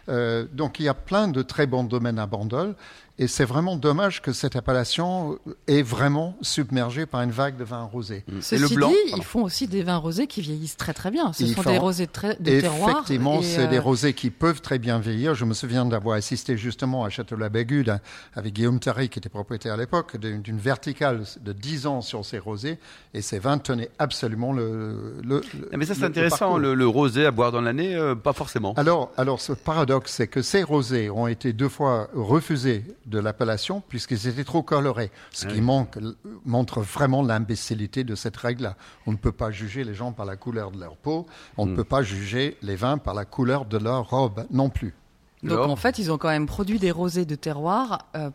Euh, 0.09 0.47
donc 0.53 0.81
il 0.81 0.85
y 0.85 0.89
a 0.89 0.95
plein 0.95 1.29
de 1.29 1.43
très 1.43 1.67
bons 1.67 1.85
domaines 1.85 2.19
à 2.19 2.27
Bandol. 2.27 2.75
Et 3.21 3.29
c'est 3.29 3.45
vraiment 3.45 3.77
dommage 3.77 4.23
que 4.23 4.33
cette 4.33 4.57
appellation 4.57 5.39
est 5.67 5.83
vraiment 5.83 6.39
submergée 6.41 7.05
par 7.05 7.21
une 7.21 7.33
vague 7.33 7.59
de 7.59 7.65
vins 7.65 7.83
rosés. 7.83 8.25
Mm. 8.27 8.41
Ceci 8.41 8.63
le 8.63 8.75
blanc, 8.75 8.89
dit, 8.89 9.13
ils 9.15 9.23
font 9.23 9.43
aussi 9.43 9.67
des 9.67 9.83
vins 9.83 9.99
rosés 9.99 10.27
qui 10.27 10.41
vieillissent 10.41 10.79
très 10.79 10.95
très 10.95 11.11
bien. 11.11 11.31
Ce 11.35 11.47
sont 11.47 11.63
des 11.63 11.77
rosés 11.77 12.07
très, 12.07 12.37
de 12.41 12.61
terroir. 12.61 12.91
Effectivement, 12.93 13.43
c'est 13.43 13.69
des 13.69 13.77
euh, 13.77 13.83
rosés 13.83 14.15
qui 14.15 14.31
peuvent 14.31 14.63
très 14.63 14.79
bien 14.79 14.99
vieillir. 14.99 15.35
Je 15.35 15.45
me 15.45 15.53
souviens 15.53 15.85
d'avoir 15.85 16.17
assisté 16.17 16.57
justement 16.57 17.05
à 17.05 17.11
Château-la-Bégude 17.11 17.99
avec 18.35 18.55
Guillaume 18.55 18.81
Tarry, 18.81 19.11
qui 19.11 19.19
était 19.19 19.29
propriétaire 19.29 19.75
à 19.75 19.77
l'époque, 19.77 20.17
d'une 20.17 20.59
verticale 20.59 21.25
de 21.43 21.53
10 21.53 21.87
ans 21.87 22.01
sur 22.01 22.25
ces 22.25 22.39
rosés. 22.39 22.79
Et 23.13 23.21
ces 23.21 23.39
vins 23.39 23.59
tenaient 23.59 23.91
absolument 23.99 24.55
le. 24.55 25.17
le 25.23 25.43
mais 25.77 25.85
ça, 25.85 25.95
c'est 25.95 26.05
intéressant. 26.05 26.57
Le, 26.57 26.87
rosé 26.87 27.27
à 27.27 27.33
boire 27.33 27.53
dans 27.53 27.61
l'année, 27.61 27.95
euh, 27.95 28.15
pas 28.15 28.33
forcément. 28.33 28.73
Alors, 28.79 29.13
alors, 29.19 29.43
ce 29.43 29.53
paradoxe, 29.53 29.90
c'est 30.07 30.29
que 30.29 30.43
ces 30.43 30.63
rosés 30.63 31.11
ont 31.11 31.27
été 31.27 31.53
deux 31.53 31.69
fois 31.69 32.09
refusés 32.15 32.85
de 33.07 33.19
l'appellation 33.19 33.83
puisqu'ils 33.89 34.27
étaient 34.29 34.45
trop 34.45 34.63
colorés. 34.63 35.11
Ce 35.31 35.47
qui 35.47 35.61
manque, 35.61 35.99
montre 36.45 36.81
vraiment 36.81 37.23
l'imbécilité 37.23 38.05
de 38.05 38.15
cette 38.15 38.37
règle-là. 38.37 38.77
On 39.07 39.13
ne 39.13 39.17
peut 39.17 39.33
pas 39.33 39.51
juger 39.51 39.85
les 39.85 39.95
gens 39.95 40.13
par 40.13 40.27
la 40.27 40.37
couleur 40.37 40.71
de 40.71 40.79
leur 40.79 40.97
peau, 40.97 41.27
on 41.57 41.67
ne 41.67 41.73
hmm. 41.73 41.77
peut 41.77 41.85
pas 41.85 42.03
juger 42.03 42.57
les 42.63 42.77
vins 42.77 42.99
par 42.99 43.15
la 43.15 43.25
couleur 43.25 43.65
de 43.65 43.79
leur 43.79 44.11
robe 44.11 44.47
non 44.51 44.71
plus. 44.71 44.95
Donc 45.43 45.59
en 45.59 45.77
fait, 45.77 45.99
ils 45.99 46.13
ont 46.13 46.19
quand 46.19 46.29
même 46.29 46.47
produit 46.47 46.79
des 46.79 46.91
rosés 46.91 47.25
de 47.25 47.35
terroir 47.35 48.07
euh, 48.15 48.31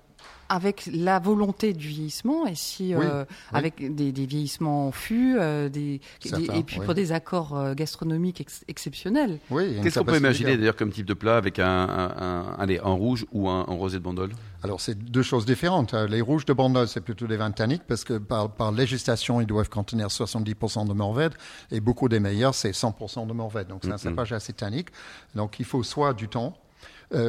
avec 0.50 0.90
la 0.92 1.20
volonté 1.20 1.74
du 1.74 1.88
vieillissement 1.88 2.46
et 2.46 2.56
si 2.56 2.94
euh, 2.94 3.26
avec 3.52 3.96
des, 3.96 4.12
vieillissements 4.12 4.88
en 4.88 4.92
fût, 4.92 5.38
euh, 5.40 5.70
des, 5.70 6.02
et 6.24 6.64
puis 6.64 6.80
pour 6.80 6.94
des 6.94 7.12
accords 7.12 7.58
euh, 7.58 7.74
gastronomiques 7.74 8.46
exceptionnels. 8.68 9.40
Oui, 9.50 9.80
Qu'est-ce 9.82 10.00
qu'on 10.00 10.06
peut 10.06 10.18
imaginer 10.18 10.58
d'ailleurs 10.58 10.76
comme 10.76 10.92
type 10.92 11.06
de 11.06 11.14
plat 11.14 11.38
avec 11.38 11.60
un, 11.60 11.66
un, 11.66 12.56
allez, 12.60 12.80
un 12.80 12.94
rouge 12.94 13.26
ou 13.32 13.50
un, 13.50 13.64
rosé 13.64 13.98
de 13.98 14.04
Bandol 14.04 14.32
Alors 14.64 14.82
c'est 14.82 14.98
deux 14.98 15.24
choses 15.24 15.46
différentes. 15.46 15.94
Les 15.94 16.22
rouges 16.22 16.46
de 16.46 16.54
Bandol 16.54 16.88
c'est 16.88 17.02
plutôt 17.02 17.28
des 17.28 17.38
vins 17.38 17.52
tanniques 17.52 17.84
parce 17.88 18.04
que 18.04 18.18
par, 18.18 18.52
par 18.52 18.72
législation 18.72 19.42
ils 19.42 19.48
doivent 19.48 19.70
contenir 19.70 20.08
70% 20.08 20.88
de 20.88 20.94
morvèdre 20.94 21.38
et 21.72 21.80
beaucoup 21.80 22.10
des 22.10 22.20
meilleurs 22.20 22.56
c'est 22.56 22.72
100% 22.72 23.28
de 23.28 23.34
morvèdre. 23.34 23.70
Donc 23.70 23.82
c'est 23.84 23.92
un 23.92 23.98
cépage 23.98 24.32
assez 24.34 24.54
tannique. 24.54 24.90
Donc 25.34 25.60
il 25.60 25.66
faut 25.66 25.84
soit 25.84 26.14
du 26.14 26.28
temps 26.28 26.56
euh, 26.56 26.65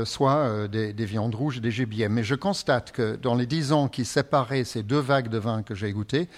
soit 0.05 0.37
euh, 0.37 0.69
des, 0.69 1.05
viandes 1.05 1.35
rouges 1.35 1.59
et 1.59 1.61
des 1.61 1.71
gibiers. 1.71 2.09
Mais 2.09 2.25
je 2.25 2.35
constate 2.35 2.93
que 2.93 3.17
dans 3.17 3.35
les 3.35 3.47
dix 3.47 3.73
ans 3.73 3.89
qui 3.89 4.05
séparaient 4.05 4.65
ces 4.65 4.83
deux 4.83 4.99
vagues 4.99 5.29
de 5.29 5.39
vin 5.39 5.63
que 5.63 5.75
j'ai 5.75 5.93
goûté, 5.93 6.29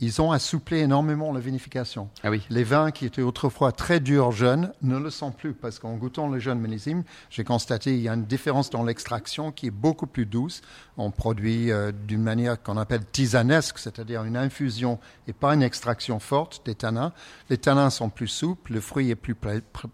ils 0.00 0.22
ont 0.22 0.30
assoupli 0.30 0.78
énormément 0.78 1.32
la 1.32 1.40
vinification. 1.40 2.08
Ah 2.22 2.30
oui. 2.30 2.42
Les 2.50 2.62
vins 2.62 2.92
qui 2.92 3.04
étaient 3.04 3.22
autrefois 3.22 3.72
très 3.72 3.98
durs 3.98 4.30
jeunes 4.30 4.72
ne 4.82 4.96
le 4.96 5.10
sont 5.10 5.32
plus 5.32 5.54
parce 5.54 5.80
qu'en 5.80 5.94
goûtant 5.96 6.28
le 6.28 6.38
jeune 6.38 6.60
millésime, 6.60 7.02
j'ai 7.30 7.42
constaté 7.42 7.90
qu'il 7.92 8.00
y 8.00 8.08
a 8.08 8.14
une 8.14 8.24
différence 8.24 8.70
dans 8.70 8.84
l'extraction 8.84 9.50
qui 9.50 9.66
est 9.66 9.72
beaucoup 9.72 10.06
plus 10.06 10.24
douce. 10.24 10.60
On 10.96 11.10
produit 11.10 11.72
euh, 11.72 11.90
d'une 12.06 12.22
manière 12.22 12.62
qu'on 12.62 12.76
appelle 12.76 13.04
tisanesque, 13.10 13.78
c'est-à-dire 13.78 14.22
une 14.24 14.36
infusion 14.36 15.00
et 15.26 15.32
pas 15.32 15.54
une 15.54 15.62
extraction 15.62 16.20
forte 16.20 16.64
des 16.64 16.76
tanins. 16.76 17.12
Les 17.50 17.58
tanins 17.58 17.90
sont 17.90 18.08
plus 18.08 18.28
souples, 18.28 18.74
le 18.74 18.80
fruit 18.80 19.10
est 19.10 19.16
plus 19.16 19.34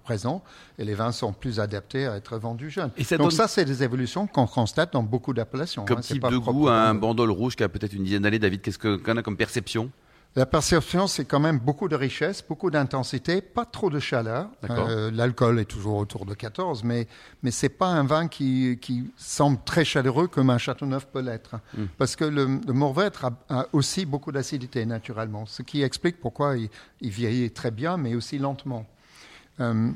présent 0.05 0.43
et 0.79 0.85
les 0.85 0.95
vins 0.95 1.13
sont 1.13 1.33
plus 1.33 1.61
adaptés 1.61 2.07
à 2.07 2.17
être 2.17 2.37
vendus 2.37 2.71
jeunes. 2.71 2.91
Donc 3.19 3.33
ça, 3.33 3.49
c'est 3.49 3.65
des 3.65 3.83
évolutions 3.83 4.27
qu'on 4.27 4.47
constate 4.47 4.93
dans 4.93 5.03
beaucoup 5.03 5.33
d'appellations. 5.33 5.85
Comme 5.85 5.99
hein, 5.99 6.03
type 6.03 6.29
de 6.29 6.37
goût, 6.37 6.69
un 6.69 6.95
bandol 6.95 7.31
rouge 7.31 7.57
qui 7.57 7.63
a 7.63 7.69
peut-être 7.69 7.93
une 7.93 8.05
dizaine 8.05 8.23
d'années, 8.23 8.39
David, 8.39 8.61
qu'est-ce 8.61 8.79
qu'on 8.79 9.17
a 9.17 9.23
comme 9.23 9.37
perception? 9.37 9.91
La 10.37 10.47
perception, 10.47 11.07
c'est 11.07 11.25
quand 11.25 11.39
même 11.39 11.61
beaucoup 11.61 11.87
de 11.89 11.95
richesse, 11.95 12.45
beaucoup 12.47 12.69
d'intensité, 12.69 13.41
pas 13.41 13.65
trop 13.65 13.89
de 13.89 14.01
chaleur. 14.01 14.49
Euh, 14.69 15.11
L'alcool 15.13 15.61
est 15.61 15.65
toujours 15.65 15.97
autour 15.97 16.27
de 16.27 16.35
14, 16.35 16.83
mais, 16.83 17.07
mais 17.45 17.53
ce 17.53 17.67
n'est 17.67 17.71
pas 17.71 17.87
un 17.87 18.05
vin 18.05 18.27
qui, 18.27 18.77
qui, 18.81 19.13
semble 19.17 19.59
très 19.65 19.85
chaleureux 19.85 20.27
comme 20.27 20.51
un 20.51 20.59
Châteauneuf 20.59 21.07
peut 21.07 21.21
l'être. 21.21 21.57
Hmm. 21.77 21.85
Parce 21.99 22.17
que 22.17 22.25
le, 22.25 22.59
le 22.67 22.73
Mourvèdre 22.73 23.31
a, 23.49 23.67
aussi 23.73 24.07
beaucoup 24.07 24.33
d'acidité 24.33 24.85
naturellement, 24.87 25.47
ce 25.47 25.63
qui 25.63 25.83
explique 25.83 26.21
pourquoi 26.21 26.57
il, 26.57 26.69
il, 27.01 27.11
vieillit 27.11 27.53
très 27.53 27.71
bien, 27.71 27.97
mais 27.97 28.17
aussi 28.17 28.39
lentement. 28.39 28.87
Euh, 29.61 29.91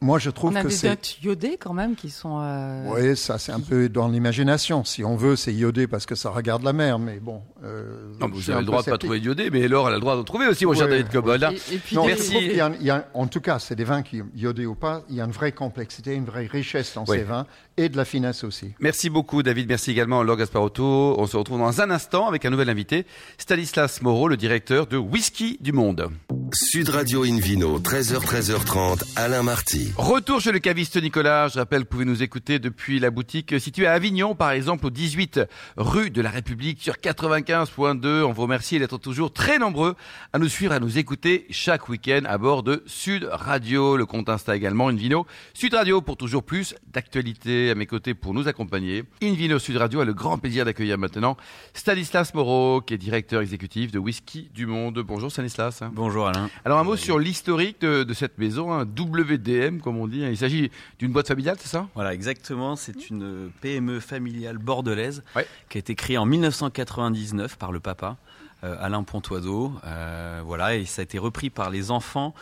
moi, 0.00 0.18
je 0.18 0.30
trouve 0.30 0.52
on 0.52 0.56
a 0.56 0.62
que 0.62 0.68
des 0.68 0.88
notes 0.88 1.22
iodées 1.22 1.56
quand 1.58 1.72
même 1.72 1.96
qui 1.96 2.10
sont. 2.10 2.40
Euh... 2.40 2.84
Oui, 2.88 3.16
ça 3.16 3.38
c'est 3.38 3.52
un 3.52 3.60
peu 3.60 3.88
dans 3.88 4.08
l'imagination. 4.08 4.84
Si 4.84 5.04
on 5.04 5.16
veut, 5.16 5.36
c'est 5.36 5.54
iodé 5.54 5.86
parce 5.86 6.06
que 6.06 6.14
ça 6.14 6.30
regarde 6.30 6.62
la 6.62 6.72
mer, 6.72 6.98
mais 6.98 7.18
bon. 7.18 7.42
Euh, 7.64 8.12
non, 8.20 8.28
vous 8.28 8.50
avez 8.50 8.60
le 8.60 8.66
droit 8.66 8.82
de 8.82 8.90
pas 8.90 8.98
trouver 8.98 9.18
iodé, 9.18 9.50
mais 9.50 9.66
Laure 9.68 9.88
elle 9.88 9.94
a 9.94 9.96
le 9.96 10.00
droit 10.00 10.16
de 10.16 10.22
trouver 10.22 10.46
aussi, 10.46 10.66
mon 10.66 10.74
cher 10.74 10.88
David 10.88 11.08
Cobol. 11.08 11.42
Hein. 11.42 11.52
Et, 11.72 11.78
puis, 11.78 11.96
non, 11.96 12.06
merci. 12.06 12.36
Il 12.36 12.56
y 12.56 12.60
a, 12.60 12.70
il 12.78 12.86
y 12.86 12.90
a, 12.90 13.08
en 13.14 13.26
tout 13.26 13.40
cas, 13.40 13.58
c'est 13.58 13.74
des 13.74 13.84
vins 13.84 14.02
qui 14.02 14.22
iodés 14.34 14.66
ou 14.66 14.74
pas, 14.74 15.02
il 15.08 15.16
y 15.16 15.20
a 15.20 15.24
une 15.24 15.32
vraie 15.32 15.52
complexité, 15.52 16.14
une 16.14 16.24
vraie 16.24 16.46
richesse 16.46 16.94
dans 16.94 17.06
ces 17.06 17.22
vins 17.22 17.46
et 17.76 17.88
de 17.88 17.96
la 17.96 18.04
finesse 18.04 18.44
aussi. 18.44 18.72
Merci 18.80 19.10
beaucoup, 19.10 19.42
David. 19.42 19.68
Merci 19.68 19.90
également, 19.90 20.22
Laure 20.22 20.36
Gasparotto. 20.36 21.16
On 21.18 21.26
se 21.26 21.36
retrouve 21.36 21.58
dans 21.58 21.80
un 21.80 21.90
instant 21.90 22.28
avec 22.28 22.44
un 22.44 22.50
nouvel 22.50 22.68
invité, 22.68 23.06
Stanislas 23.38 24.02
Moreau, 24.02 24.28
le 24.28 24.36
directeur 24.36 24.86
de 24.86 24.96
Whisky 24.96 25.58
du 25.60 25.72
Monde. 25.72 26.10
Sud 26.52 26.90
Radio 26.90 27.24
Invino, 27.24 27.78
13h, 27.80 28.20
13h30, 28.24 29.02
Alain 29.16 29.42
Marty. 29.42 29.92
Retour 29.96 30.40
chez 30.40 30.52
le 30.52 30.58
caviste 30.58 31.00
Nicolas. 31.02 31.48
Je 31.48 31.58
rappelle, 31.58 31.80
vous 31.80 31.86
pouvez 31.86 32.04
nous 32.04 32.22
écouter 32.22 32.58
depuis 32.58 33.00
la 33.00 33.10
boutique 33.10 33.58
située 33.58 33.86
à 33.86 33.92
Avignon, 33.92 34.34
par 34.34 34.52
exemple, 34.52 34.86
au 34.86 34.90
18 34.90 35.40
rue 35.76 36.10
de 36.10 36.20
la 36.20 36.30
République 36.30 36.80
sur 36.80 36.94
95.2. 36.94 38.22
On 38.22 38.32
vous 38.32 38.42
remercie 38.42 38.78
d'être 38.78 38.98
toujours 38.98 39.32
très 39.32 39.58
nombreux 39.58 39.96
à 40.32 40.38
nous 40.38 40.48
suivre, 40.48 40.72
à 40.72 40.78
nous 40.78 40.98
écouter 40.98 41.46
chaque 41.50 41.88
week-end 41.88 42.22
à 42.26 42.38
bord 42.38 42.62
de 42.62 42.82
Sud 42.86 43.28
Radio. 43.30 43.96
Le 43.96 44.06
compte 44.06 44.28
Insta 44.28 44.54
également, 44.54 44.88
Invino. 44.88 45.26
Sud 45.52 45.74
Radio 45.74 46.00
pour 46.00 46.16
toujours 46.16 46.44
plus 46.44 46.74
d'actualité 46.92 47.70
à 47.70 47.74
mes 47.74 47.86
côtés 47.86 48.14
pour 48.14 48.34
nous 48.34 48.46
accompagner. 48.46 49.04
Invino 49.22 49.58
Sud 49.58 49.78
Radio 49.78 50.00
a 50.00 50.04
le 50.04 50.14
grand 50.14 50.38
plaisir 50.38 50.64
d'accueillir 50.64 50.96
maintenant 50.96 51.36
Stanislas 51.74 52.34
Moreau, 52.34 52.82
qui 52.82 52.94
est 52.94 52.98
directeur 52.98 53.42
exécutif 53.42 53.90
de 53.90 53.98
Whisky 53.98 54.50
du 54.54 54.66
Monde. 54.66 55.02
Bonjour 55.06 55.30
Stanislas. 55.30 55.82
Bonjour 55.92 56.28
Alain. 56.28 56.35
Alors 56.64 56.78
un 56.78 56.84
mot 56.84 56.96
sur 56.96 57.18
l'historique 57.18 57.80
de, 57.80 58.14
cette 58.14 58.38
maison, 58.38 58.72
hein, 58.72 58.84
WDM 58.84 59.78
comme 59.80 59.98
on 59.98 60.06
dit. 60.06 60.20
Il 60.20 60.36
s'agit 60.36 60.70
d'une 60.98 61.12
boîte 61.12 61.28
familiale, 61.28 61.56
c'est 61.58 61.68
ça? 61.68 61.88
Voilà, 61.94 62.14
exactement. 62.14 62.76
C'est 62.76 63.10
une 63.10 63.50
PME 63.60 64.00
familiale 64.00 64.58
bordelaise 64.58 65.22
qui 65.68 65.78
a 65.78 65.80
été 65.80 65.94
créée 65.94 66.18
en 66.18 66.26
1999 66.26 67.56
par 67.56 67.72
le 67.72 67.80
papa. 67.80 68.16
Euh, 68.64 68.74
Alain 68.80 69.02
Pontoiseau, 69.02 69.74
euh, 69.84 70.40
voilà, 70.42 70.76
et 70.76 70.86
ça 70.86 71.02
a 71.02 71.04
été 71.04 71.18
repris 71.18 71.50
par 71.50 71.68
les 71.68 71.90
enfants 71.90 72.34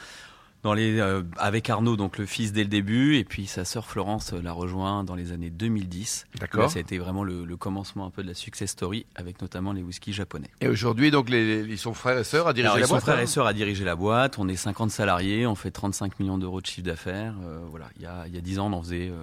dans 0.64 0.73
les, 0.73 0.99
euh, 0.99 1.23
avec 1.37 1.68
Arnaud, 1.68 1.97
donc 1.97 2.16
le 2.16 2.25
fils 2.25 2.52
dès 2.52 2.62
le 2.62 2.71
début, 2.71 3.16
et 3.18 3.25
puis 3.25 3.47
sa 3.47 3.66
sœur 3.66 3.87
Florence 3.87 4.33
l'a 4.33 4.50
rejoint 4.50 5.04
dans 5.04 5.14
les 5.14 5.30
années 5.30 5.50
2010. 5.50 6.26
D'accord. 6.40 6.71
Ça 6.71 6.78
a 6.78 6.80
été 6.80 6.97
vraiment 6.97 7.23
le, 7.23 7.44
commencement 7.56 8.06
un 8.06 8.11
peu 8.11 8.23
de 8.23 8.28
la 8.28 8.35
success 8.35 8.71
story, 8.71 9.04
avec 9.14 9.42
notamment 9.42 9.73
les 9.73 9.83
whiskies 9.83 10.14
japonais. 10.14 10.49
Et 10.62 10.68
aujourd'hui, 10.68 11.11
donc, 11.11 11.28
les, 11.28 11.66
ils 11.68 11.78
sont 11.78 11.92
frères 11.92 12.18
et 12.18 12.25
sœurs 12.25 12.49
à 12.49 12.54
diriger 12.54 12.80
la 12.80 12.87
boîte. 12.87 12.88
Ils 12.88 12.94
sont 12.94 13.00
frères 13.00 13.21
et 13.21 13.26
sœurs 13.26 13.47
à 13.47 13.52
diriger 13.52 13.85
la 13.85 13.94
boîte. 13.94 14.38
On 14.38 14.49
est 14.49 14.56
50 14.56 14.90
salariés, 14.90 15.47
on 15.47 15.54
fait 15.54 15.71
35 15.71 16.18
millions 16.18 16.38
d'euros 16.38 16.62
de 16.62 16.66
chiffre 16.66 16.87
d'affaires. 16.87 17.35
Euh, 17.44 17.61
voilà, 17.71 17.90
il 17.97 18.02
y 18.02 18.06
a, 18.06 18.25
il 18.26 18.35
y 18.35 18.38
a 18.38 18.40
10 18.40 18.59
ans, 18.59 18.66
on 18.73 18.73
en 18.73 18.83
faisait. 18.83 19.11
Euh, 19.11 19.23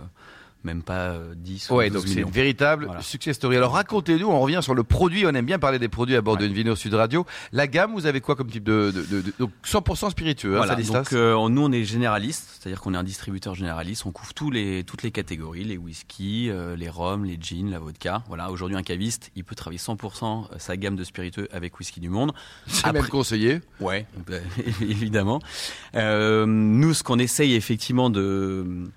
même 0.63 0.83
pas 0.83 1.17
10 1.35 1.69
ouais, 1.71 1.89
donc 1.89 2.03
c'est 2.07 2.21
une 2.21 2.29
véritable 2.29 2.89
success 3.01 3.35
story. 3.35 3.57
Alors 3.57 3.73
racontez-nous, 3.73 4.27
on 4.27 4.39
revient 4.39 4.59
sur 4.61 4.75
le 4.75 4.83
produit, 4.83 5.25
on 5.25 5.29
aime 5.29 5.45
bien 5.45 5.59
parler 5.59 5.79
des 5.79 5.89
produits 5.89 6.15
à 6.15 6.21
bord 6.21 6.37
d'une 6.37 6.53
vidéo 6.53 6.75
Sud 6.75 6.93
Radio. 6.93 7.25
La 7.51 7.67
gamme, 7.67 7.93
vous 7.93 8.05
avez 8.05 8.21
quoi 8.21 8.35
comme 8.35 8.49
type 8.49 8.63
de, 8.63 8.91
de, 8.91 9.21
de, 9.21 9.33
donc 9.39 9.51
100% 9.65 10.11
spiritueux 10.11 10.55
hein, 10.55 10.65
voilà, 10.65 10.75
donc 10.75 11.13
euh, 11.13 11.49
nous 11.49 11.63
on 11.63 11.71
est 11.71 11.83
généraliste, 11.83 12.59
c'est-à-dire 12.59 12.81
qu'on 12.81 12.93
est 12.93 12.97
un 12.97 13.03
distributeur 13.03 13.55
généraliste, 13.55 14.05
on 14.05 14.11
couvre 14.11 14.33
tous 14.33 14.51
les 14.51 14.83
toutes 14.83 15.03
les 15.03 15.11
catégories, 15.11 15.63
les 15.63 15.77
whisky, 15.77 16.49
euh, 16.49 16.75
les 16.75 16.89
rhums, 16.89 17.25
les 17.25 17.37
gins, 17.39 17.69
la 17.69 17.79
vodka. 17.79 18.23
Voilà, 18.27 18.51
aujourd'hui 18.51 18.77
un 18.77 18.83
caviste, 18.83 19.31
il 19.35 19.43
peut 19.43 19.55
travailler 19.55 19.79
100% 19.79 20.57
sa 20.57 20.77
gamme 20.77 20.95
de 20.95 21.03
spiritueux 21.03 21.47
avec 21.51 21.79
whisky 21.79 21.99
du 21.99 22.09
monde. 22.09 22.33
C'est 22.67 22.91
même 22.91 23.07
conseillé. 23.07 23.61
Ouais, 23.79 24.05
évidemment. 24.81 25.39
Euh, 25.95 26.45
nous 26.45 26.93
ce 26.93 27.03
qu'on 27.03 27.19
essaye 27.19 27.55
effectivement 27.55 28.09
de 28.09 28.89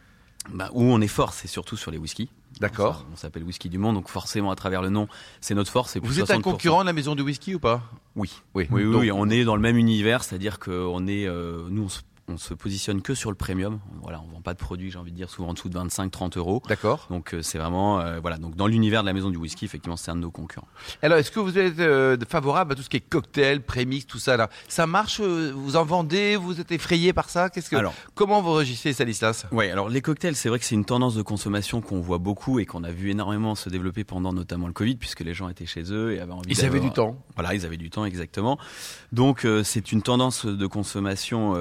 bah, 0.53 0.71
où 0.73 0.83
on 0.83 1.01
est 1.01 1.09
fort, 1.09 1.33
c'est 1.33 1.49
surtout 1.49 1.77
sur 1.77 1.91
les 1.91 1.99
whiskies. 1.99 2.29
D'accord. 2.61 3.05
On 3.13 3.17
s'appelle 3.17 3.43
Whisky 3.43 3.69
du 3.69 3.79
Monde, 3.79 3.97
donc 3.97 4.09
forcément 4.09 4.51
à 4.51 4.57
travers 4.57 4.83
le 4.83 4.91
nom, 4.91 5.09
c'est 5.41 5.55
notre 5.55 5.71
force. 5.71 5.97
Vous 5.97 6.21
êtes 6.21 6.31
un 6.31 6.41
concurrent 6.41 6.83
de 6.83 6.87
la 6.87 6.93
maison 6.93 7.15
du 7.15 7.23
whisky 7.23 7.55
ou 7.55 7.59
pas? 7.59 7.83
Oui. 8.15 8.31
Oui, 8.55 8.69
oui, 8.71 8.85
oui, 8.85 9.11
on 9.11 9.29
est 9.29 9.45
dans 9.45 9.57
le 9.57 9.63
même 9.63 9.77
univers, 9.77 10.23
c'est-à-dire 10.23 10.59
qu'on 10.59 11.07
est, 11.09 11.27
euh, 11.27 11.67
nous, 11.69 11.85
on 11.85 11.89
se 11.89 12.01
on 12.29 12.39
se 12.39 12.55
positionne 12.55 13.03
que 13.03 13.15
sur 13.15 13.31
le 13.31 13.37
premium. 13.37 13.81
Voilà, 14.03 14.23
on 14.23 14.33
vend 14.33 14.41
pas 14.41 14.55
de 14.55 14.59
produits, 14.59 14.91
j'ai 14.91 14.99
envie 14.99 15.13
de 15.13 15.17
dire, 15.17 15.29
souvent 15.29 15.51
en 15.51 15.53
dessous 15.53 15.69
de 15.69 15.79
25-30 15.79 16.39
euros. 16.39 16.63
D'accord. 16.69 17.07
Donc 17.11 17.35
euh, 17.35 17.43
c'est 17.43 17.59
vraiment, 17.59 18.01
euh, 18.01 18.19
voilà, 18.21 18.39
donc 18.39 18.57
dans 18.57 18.67
l'univers 18.67 19.03
de 19.03 19.07
la 19.07 19.13
maison 19.13 19.31
du 19.31 19.37
whisky, 19.37 19.65
effectivement, 19.65 19.97
c'est 19.97 20.11
un 20.11 20.17
de 20.17 20.21
nos 20.21 20.31
concurrents. 20.31 20.69
Alors, 21.03 21.19
est-ce 21.19 21.31
que 21.31 21.41
vous 21.41 21.59
êtes 21.59 21.79
euh, 21.81 22.17
favorable 22.29 22.73
à 22.73 22.75
tout 22.77 22.83
ce 22.83 22.89
qui 22.89 22.97
est 22.97 23.01
cocktail, 23.01 23.63
prémix, 23.63 24.07
tout 24.07 24.19
ça 24.19 24.37
là? 24.37 24.49
Ça 24.69 24.87
marche 24.87 25.21
Vous 25.21 25.77
en 25.77 25.85
vendez 25.85 26.37
Vous 26.37 26.61
êtes 26.61 26.73
effrayé 26.73 27.13
par 27.13 27.29
ça? 27.29 27.51
Qu'est-ce 27.51 27.69
que 27.69 27.77
alors, 27.77 27.95
Comment 28.15 28.41
vous 28.41 28.53
réagissez, 28.53 28.93
Stanislas? 28.93 29.47
Oui, 29.53 29.71
alors 29.71 29.89
les 29.89 30.01
cocktails, 30.01 30.37
c'est 30.37 30.49
vrai 30.49 30.59
que 30.59 30.65
c'est 30.65 30.75
une 30.75 30.85
tendance 30.85 31.15
de 31.15 31.23
consommation 31.23 31.81
qu'on 31.81 32.01
voit 32.01 32.19
beaucoup 32.19 32.59
et 32.59 32.67
qu'on 32.67 32.85
a 32.85 32.91
vu 32.91 33.11
énormément 33.11 33.55
se 33.55 33.69
développer 33.69 34.05
pendant 34.05 34.33
notamment 34.33 34.67
le 34.67 34.73
Covid, 34.73 34.97
puisque 34.97 35.21
les 35.21 35.35
gens 35.35 35.49
étaient 35.49 35.67
chez 35.67 35.93
eux 35.93 36.13
et 36.13 36.21
avaient 36.21 36.33
envie. 36.33 36.51
Ils 36.51 36.65
avaient 36.65 36.81
du 36.81 36.91
temps. 36.91 37.17
Voilà, 37.35 37.55
ils 37.55 37.67
avaient 37.67 37.77
du 37.77 37.91
temps, 37.91 38.05
exactement. 38.05 38.59
Donc 39.13 39.47
c'est 39.63 39.93
une 39.93 40.03
tendance 40.03 40.47
de 40.47 40.67
consommation 40.67 41.55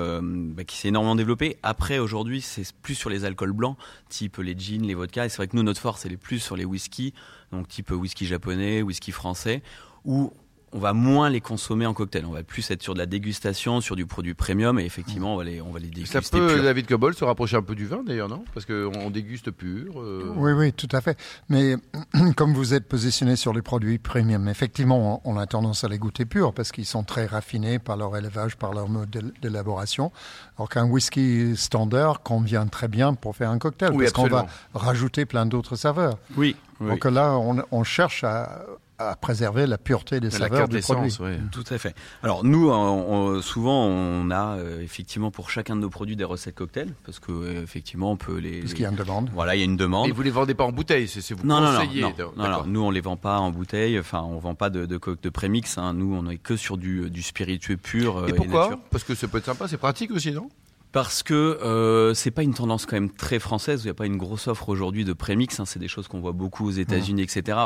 bah, 0.53 0.63
qui 0.63 0.77
s'est 0.77 0.89
énormément 0.89 1.15
développée 1.15 1.57
après, 1.63 1.99
aujourd'hui, 1.99 2.41
c'est 2.41 2.71
plus 2.81 2.95
sur 2.95 3.09
les 3.09 3.25
alcools 3.25 3.53
blancs, 3.53 3.77
type 4.09 4.37
les 4.37 4.55
gins, 4.57 4.85
les 4.85 4.93
vodkas. 4.93 5.25
Et 5.25 5.29
c'est 5.29 5.37
vrai 5.37 5.47
que 5.47 5.55
nous, 5.55 5.63
notre 5.63 5.81
force, 5.81 6.05
elle 6.05 6.13
est 6.13 6.17
plus 6.17 6.39
sur 6.39 6.55
les 6.55 6.65
whiskies, 6.65 7.13
donc 7.51 7.67
type 7.67 7.91
whisky 7.91 8.25
japonais, 8.25 8.81
whisky 8.81 9.11
français, 9.11 9.61
où 10.05 10.31
on 10.73 10.79
va 10.79 10.93
moins 10.93 11.29
les 11.29 11.41
consommer 11.41 11.85
en 11.85 11.93
cocktail. 11.93 12.25
On 12.25 12.31
va 12.31 12.43
plus 12.43 12.69
être 12.71 12.81
sur 12.81 12.93
de 12.93 12.99
la 12.99 13.05
dégustation, 13.05 13.79
sur 13.79 13.95
du 13.95 14.05
produit 14.05 14.33
premium, 14.33 14.79
et 14.79 14.85
effectivement, 14.85 15.35
on 15.35 15.37
va 15.37 15.43
les, 15.43 15.61
on 15.61 15.71
va 15.71 15.79
les 15.79 15.87
déguster. 15.87 16.21
Ça 16.21 16.37
peut, 16.37 16.61
David 16.61 16.87
Cobol, 16.87 17.13
se 17.13 17.23
rapprocher 17.23 17.57
un 17.57 17.61
peu 17.61 17.75
du 17.75 17.85
vin 17.85 18.03
d'ailleurs, 18.03 18.29
non? 18.29 18.43
Parce 18.53 18.65
qu'on 18.65 19.09
déguste 19.09 19.51
pur. 19.51 20.01
Euh. 20.01 20.33
Oui, 20.35 20.51
oui, 20.53 20.73
tout 20.73 20.89
à 20.91 21.01
fait. 21.01 21.17
Mais 21.49 21.75
comme 22.35 22.53
vous 22.53 22.73
êtes 22.73 22.87
positionné 22.87 23.35
sur 23.35 23.53
les 23.53 23.61
produits 23.61 23.99
premium, 23.99 24.47
effectivement, 24.47 25.21
on 25.23 25.37
a 25.37 25.45
tendance 25.45 25.83
à 25.83 25.87
les 25.87 25.99
goûter 25.99 26.25
purs 26.25 26.53
parce 26.53 26.71
qu'ils 26.71 26.85
sont 26.85 27.03
très 27.03 27.25
raffinés 27.25 27.79
par 27.79 27.97
leur 27.97 28.15
élevage, 28.17 28.57
par 28.57 28.73
leur 28.73 28.89
mode 28.89 29.33
d'élaboration. 29.41 30.11
Alors 30.57 30.69
qu'un 30.69 30.85
whisky 30.85 31.55
standard 31.55 32.21
convient 32.23 32.67
très 32.67 32.87
bien 32.87 33.13
pour 33.13 33.35
faire 33.35 33.51
un 33.51 33.59
cocktail, 33.59 33.93
parce 33.97 34.11
qu'on 34.11 34.27
va 34.27 34.47
rajouter 34.73 35.25
plein 35.25 35.45
d'autres 35.45 35.75
saveurs. 35.75 36.17
Oui. 36.35 36.55
Donc 36.79 37.05
là, 37.05 37.37
on, 37.37 37.63
on 37.71 37.83
cherche 37.83 38.23
à 38.23 38.65
à 39.09 39.15
préserver 39.15 39.67
la 39.67 39.77
pureté 39.77 40.19
des 40.19 40.31
saveurs 40.31 40.67
du 40.67 40.79
produit. 40.79 41.17
Tout 41.51 41.63
à 41.69 41.77
fait. 41.77 41.95
Alors 42.21 42.43
nous, 42.43 42.71
souvent, 43.41 43.85
on 43.85 44.31
a 44.31 44.57
euh, 44.57 44.81
effectivement 44.81 45.31
pour 45.31 45.49
chacun 45.49 45.75
de 45.75 45.81
nos 45.81 45.89
produits 45.89 46.15
des 46.15 46.23
recettes 46.23 46.55
cocktails, 46.55 46.93
parce 47.05 47.19
que 47.19 47.31
euh, 47.31 47.63
effectivement, 47.63 48.11
on 48.11 48.17
peut 48.17 48.37
les. 48.37 48.61
Parce 48.61 48.73
qu'il 48.73 48.83
y 48.83 48.85
a 48.85 48.89
une 48.89 48.95
demande. 48.95 49.29
Voilà, 49.33 49.55
il 49.55 49.59
y 49.59 49.61
a 49.61 49.65
une 49.65 49.77
demande. 49.77 50.07
Et 50.07 50.11
vous 50.11 50.21
les 50.21 50.31
vendez 50.31 50.53
pas 50.53 50.63
en 50.63 50.71
bouteille, 50.71 51.07
c'est 51.07 51.33
vous 51.33 51.45
non, 51.45 51.59
conseillez. 51.59 52.01
Non, 52.01 52.13
non, 52.35 52.49
non, 52.49 52.63
nous 52.65 52.81
on 52.81 52.91
les 52.91 53.01
vend 53.01 53.17
pas 53.17 53.39
en 53.39 53.51
bouteille. 53.51 53.99
Enfin, 53.99 54.21
on 54.21 54.39
vend 54.39 54.55
pas 54.55 54.69
de 54.69 54.85
de, 54.85 54.99
de 55.21 55.29
prémix. 55.29 55.77
Hein. 55.77 55.93
Nous, 55.93 56.13
on 56.13 56.29
est 56.29 56.37
que 56.37 56.55
sur 56.55 56.77
du, 56.77 57.09
du 57.09 57.21
spiritueux 57.21 57.77
pur. 57.77 58.17
Euh, 58.17 58.27
et 58.27 58.33
pourquoi 58.33 58.79
Parce 58.91 59.03
que 59.03 59.15
ça 59.15 59.27
peut 59.27 59.37
être 59.37 59.45
sympa, 59.45 59.67
c'est 59.67 59.77
pratique 59.77 60.11
aussi, 60.11 60.31
non? 60.31 60.49
Parce 60.91 61.23
que 61.23 61.33
euh, 61.33 62.13
c'est 62.13 62.31
pas 62.31 62.43
une 62.43 62.53
tendance 62.53 62.85
quand 62.85 62.95
même 62.95 63.09
très 63.09 63.39
française. 63.39 63.81
Il 63.81 63.87
n'y 63.87 63.91
a 63.91 63.95
pas 63.95 64.05
une 64.05 64.17
grosse 64.17 64.47
offre 64.47 64.69
aujourd'hui 64.69 65.05
de 65.05 65.13
prémix. 65.13 65.59
Hein. 65.59 65.65
C'est 65.65 65.79
des 65.79 65.87
choses 65.87 66.07
qu'on 66.07 66.19
voit 66.19 66.33
beaucoup 66.33 66.67
aux 66.67 66.71
États-Unis, 66.71 67.23
etc 67.23 67.57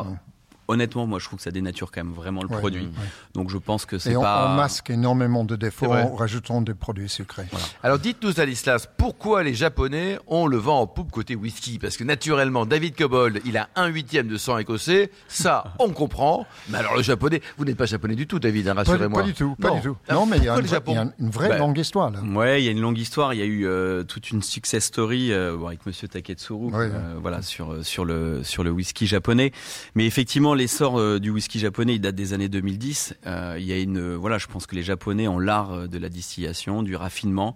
honnêtement, 0.68 1.08
moi, 1.08 1.20
je 1.20 1.26
trouve 1.26 1.38
que 1.38 1.44
ça 1.44 1.52
dénature 1.52 1.92
quand 1.92 2.04
même 2.04 2.14
vraiment 2.14 2.42
le 2.44 2.50
produit. 2.50 2.90
Donc, 3.34 3.50
je 3.50 3.58
pense 3.58 3.86
que 3.86 3.98
c'est 3.98 4.14
pas. 4.14 4.50
on 4.52 4.56
masque 4.56 4.90
énormément 4.90 5.44
de 5.44 5.56
défauts 5.56 5.94
en 5.94 6.16
rajoutant 6.16 6.62
des 6.62 6.74
produits 6.74 7.10
sucrés. 7.10 7.48
Alors, 7.84 8.00
dites-nous, 8.00 8.32
Stanislas, 8.32 8.90
pourquoi 8.98 9.44
les 9.44 9.54
Japonais 9.54 10.20
ont 10.28 10.48
le 10.48 10.58
vent 10.58 10.82
en 10.82 10.88
poupe 10.88 11.12
côté 11.12 11.36
whisky? 11.36 11.80
Parce 11.80 11.98
que 11.98 12.04
naturellement, 12.04 12.66
David 12.66 12.96
Cobold, 12.96 13.42
il 13.46 13.58
a 13.58 13.70
un 13.76 13.88
huitième 13.88 14.28
de 14.28 14.38
sang 14.38 14.58
écossais. 14.58 15.12
Ça, 15.28 15.74
on 15.80 15.90
comprend. 15.90 16.46
Mais 16.70 16.78
alors, 16.78 16.96
le 16.96 17.04
japonais, 17.04 17.42
vous 17.58 17.66
n'êtes 17.66 17.78
pas 17.78 17.86
japonais 17.86 18.16
du 18.16 18.28
tout, 18.28 18.40
David, 18.40 18.68
hein, 18.68 18.74
rassurez-moi. 18.74 19.22
Pas, 19.22 19.28
du 19.28 19.34
tout, 19.34 19.56
pas 19.56 19.72
du 19.72 19.82
tout. 19.82 19.98
Non, 20.10 20.26
mais 20.26 20.38
il 20.38 20.44
y, 20.44 20.50
a 20.50 20.58
une, 20.58 21.30
vraie 21.30 21.50
bah, 21.50 21.58
longue 21.58 21.78
histoire. 21.78 22.12
Là. 22.12 22.22
Ouais, 22.22 22.62
il 22.62 22.66
y 22.66 22.68
a 22.68 22.72
une 22.72 22.82
longue 22.82 22.98
histoire. 22.98 23.34
Il 23.34 23.40
y 23.40 23.44
a 23.44 23.46
eu 23.46 23.66
euh, 23.66 24.04
toute 24.04 24.32
une 24.32 24.42
success 24.42 24.86
story 24.86 25.32
euh, 25.32 25.58
avec 25.66 25.86
Monsieur 25.86 26.08
Taketsuru, 26.08 26.72
euh, 26.74 27.16
voilà, 27.22 27.42
sur 27.42 27.86
sur 27.86 28.06
le 28.06 28.44
sur 28.44 28.64
le 28.64 28.72
whisky 28.72 29.08
japonais. 29.08 29.52
Mais 29.96 30.06
effectivement, 30.06 30.54
l'essor 30.58 31.20
du 31.20 31.30
whisky 31.30 31.60
japonais, 31.60 31.96
il 31.96 32.02
date 32.02 32.16
des 32.16 32.34
années 32.34 32.50
2010. 32.50 33.16
il 33.58 33.64
y 33.64 33.72
a 33.72 33.80
une, 33.80 34.16
voilà, 34.16 34.38
je 34.38 34.48
pense 34.48 34.68
que 34.68 34.76
les 34.76 34.84
Japonais 34.84 35.28
ont 35.28 35.40
l'art 35.40 35.88
de 35.88 35.98
la 35.98 36.10
distillation, 36.10 36.84
du 36.84 36.96
raffinement. 36.96 37.56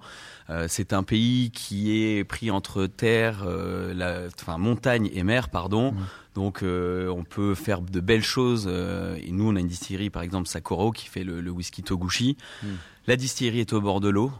c'est 0.67 0.93
un 0.93 1.03
pays 1.03 1.51
qui 1.51 2.03
est 2.03 2.23
pris 2.23 2.51
entre 2.51 2.87
terre, 2.87 3.45
la, 3.45 4.27
enfin 4.39 4.57
montagne 4.57 5.09
et 5.13 5.23
mer, 5.23 5.49
pardon. 5.49 5.93
Donc 6.35 6.63
on 6.63 7.23
peut 7.23 7.55
faire 7.55 7.81
de 7.81 7.99
belles 7.99 8.23
choses. 8.23 8.67
et 8.67 9.31
nous, 9.31 9.49
on 9.49 9.55
a 9.55 9.59
une 9.59 9.67
distillerie, 9.67 10.09
par 10.09 10.21
exemple 10.21 10.47
Sapporo, 10.47 10.91
qui 10.91 11.07
fait 11.07 11.23
le, 11.23 11.49
whisky 11.49 11.83
Toguchi. 11.83 12.37
Mm. 12.63 12.67
La 13.07 13.15
distillerie 13.15 13.61
est 13.61 13.73
au 13.73 13.81
bord 13.81 13.99
de 13.99 14.09
l'eau. 14.09 14.31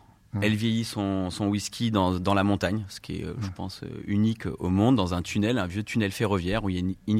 Elle 0.42 0.56
vieillit 0.56 0.86
son, 0.86 1.30
son 1.30 1.48
whisky 1.48 1.92
dans, 1.92 2.20
dans, 2.20 2.34
la 2.34 2.44
montagne, 2.44 2.86
ce 2.88 3.02
qui 3.02 3.18
est, 3.18 3.26
euh, 3.26 3.34
je 3.42 3.50
pense, 3.50 3.82
euh, 3.84 3.88
unique 4.06 4.46
au 4.60 4.70
monde, 4.70 4.96
dans 4.96 5.14
un 5.14 5.22
tunnel, 5.22 5.58
un 5.58 5.68
vieux 5.68 5.84
tunnel 5.84 6.12
ferroviaire 6.12 6.64
où 6.64 6.70
il 6.70 6.76
y 6.76 6.78
a 6.78 6.94
une, 7.08 7.20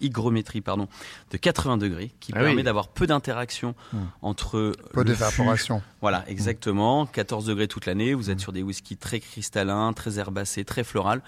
hygrométrie 0.00 0.62
pardon, 0.62 0.88
de 1.30 1.36
80 1.36 1.76
degrés 1.76 2.10
qui 2.20 2.32
ah 2.34 2.40
permet 2.40 2.62
d'avoir 2.62 2.88
peu 2.88 3.06
d'interaction 3.06 3.74
entre. 4.22 4.72
Peu 4.92 5.04
d'évaporation. 5.04 5.82
Voilà, 6.00 6.24
exactement. 6.28 7.04
14 7.06 7.44
degrés 7.44 7.68
toute 7.68 7.84
l'année. 7.84 8.14
Vous 8.14 8.30
êtes 8.30 8.40
sur 8.40 8.52
des 8.52 8.62
whiskies 8.62 8.96
très 8.96 9.20
cristallins, 9.20 9.92
très 9.92 10.18
herbacés, 10.18 10.64
très 10.64 10.84
florales 10.84 11.22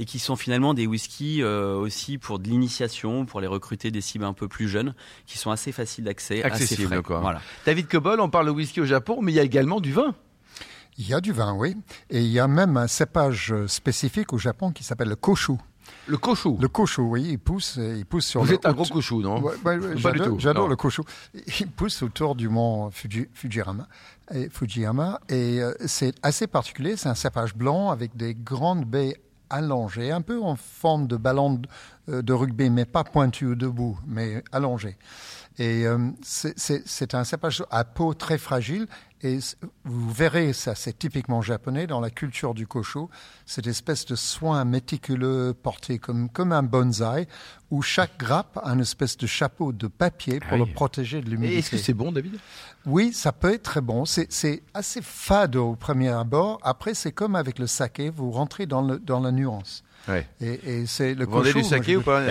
et 0.00 0.06
qui 0.06 0.18
sont 0.18 0.34
finalement 0.34 0.72
des 0.72 0.86
whiskies 0.86 1.42
euh, 1.42 1.74
aussi 1.74 2.16
pour 2.16 2.38
de 2.38 2.48
l'initiation, 2.48 3.26
pour 3.26 3.42
les 3.42 3.46
recruter 3.46 3.90
des 3.90 4.00
cibles 4.00 4.24
un 4.24 4.32
peu 4.32 4.48
plus 4.48 4.66
jeunes, 4.66 4.94
qui 5.26 5.36
sont 5.36 5.50
assez 5.50 5.72
faciles 5.72 6.04
d'accès. 6.04 6.42
Quoi. 7.02 7.20
Voilà. 7.20 7.42
David 7.66 7.86
Cobol, 7.86 8.18
on 8.20 8.30
parle 8.30 8.46
de 8.46 8.50
whisky 8.50 8.80
au 8.80 8.86
Japon, 8.86 9.18
mais 9.20 9.30
il 9.30 9.34
y 9.34 9.40
a 9.40 9.42
également 9.42 9.78
du 9.78 9.92
vin. 9.92 10.14
Il 11.00 11.08
y 11.08 11.14
a 11.14 11.20
du 11.22 11.32
vin, 11.32 11.54
oui. 11.54 11.74
Et 12.10 12.20
il 12.20 12.30
y 12.30 12.38
a 12.38 12.46
même 12.46 12.76
un 12.76 12.86
cépage 12.86 13.54
spécifique 13.66 14.34
au 14.34 14.38
Japon 14.38 14.70
qui 14.70 14.84
s'appelle 14.84 15.08
le 15.08 15.16
koshu. 15.16 15.54
Le 16.06 16.18
koshu 16.18 16.50
Le 16.60 16.68
koshu, 16.68 17.00
oui, 17.00 17.26
il 17.30 17.38
pousse, 17.38 17.78
il 17.78 18.04
pousse 18.04 18.26
sur 18.26 18.42
Vous 18.42 18.52
êtes 18.52 18.66
un 18.66 18.72
gros 18.74 18.84
koshu, 18.84 19.16
non 19.16 19.42
J'adore 20.36 20.68
le 20.68 20.76
koshu. 20.76 21.00
Il 21.58 21.68
pousse 21.68 22.02
autour 22.02 22.34
du 22.34 22.50
mont 22.50 22.90
Fujiyama. 22.90 23.88
Et, 24.34 24.50
Fujiyama, 24.50 25.20
et 25.30 25.62
euh, 25.62 25.72
c'est 25.86 26.14
assez 26.22 26.46
particulier, 26.46 26.96
c'est 26.96 27.08
un 27.08 27.14
cépage 27.14 27.54
blanc 27.54 27.90
avec 27.90 28.14
des 28.14 28.34
grandes 28.34 28.84
baies 28.84 29.16
allongées, 29.48 30.12
un 30.12 30.20
peu 30.20 30.40
en 30.40 30.54
forme 30.54 31.06
de 31.06 31.16
ballon 31.16 31.62
euh, 32.10 32.20
de 32.20 32.32
rugby, 32.32 32.68
mais 32.68 32.84
pas 32.84 33.04
pointu 33.04 33.46
ou 33.46 33.54
debout, 33.54 33.98
mais 34.06 34.44
allongé. 34.52 34.98
Et 35.58 35.86
euh, 35.86 36.10
c'est 36.22 37.14
un 37.14 37.24
cépage 37.24 37.64
à 37.70 37.84
peau 37.84 38.14
très 38.14 38.38
fragile 38.38 38.86
et 39.22 39.38
vous 39.84 40.10
verrez, 40.10 40.52
ça 40.52 40.74
c'est 40.74 40.98
typiquement 40.98 41.42
japonais, 41.42 41.86
dans 41.86 42.00
la 42.00 42.10
culture 42.10 42.54
du 42.54 42.66
koshu, 42.66 43.06
cette 43.46 43.66
espèce 43.66 44.06
de 44.06 44.16
soin 44.16 44.64
méticuleux 44.64 45.54
porté 45.54 45.98
comme, 45.98 46.28
comme 46.28 46.52
un 46.52 46.62
bonsaï, 46.62 47.26
où 47.70 47.82
chaque 47.82 48.18
grappe 48.18 48.58
a 48.62 48.70
une 48.70 48.80
espèce 48.80 49.16
de 49.16 49.26
chapeau 49.26 49.72
de 49.72 49.86
papier 49.86 50.40
pour 50.40 50.58
le 50.58 50.66
protéger 50.66 51.20
de 51.20 51.30
l'humidité. 51.30 51.58
Est-ce 51.58 51.70
que 51.70 51.76
c'est 51.76 51.94
bon, 51.94 52.12
David? 52.12 52.38
Oui, 52.86 53.12
ça 53.12 53.32
peut 53.32 53.52
être 53.52 53.62
très 53.62 53.80
bon. 53.80 54.04
C'est 54.04 54.62
assez 54.74 55.00
fade 55.02 55.56
au 55.56 55.76
premier 55.76 56.08
abord. 56.08 56.58
Après, 56.62 56.94
c'est 56.94 57.12
comme 57.12 57.36
avec 57.36 57.58
le 57.58 57.66
saké, 57.66 58.10
vous 58.10 58.30
rentrez 58.30 58.66
dans, 58.66 58.82
le, 58.82 58.98
dans 58.98 59.20
la 59.20 59.32
nuance. 59.32 59.84
Ouais. 60.08 60.26
Et, 60.40 60.86
c'est 60.86 61.14
le 61.14 61.26
Vous 61.26 61.32
vendez 61.32 61.52
du 61.52 61.62
saké 61.62 61.96
ou 61.96 62.02
pas 62.02 62.22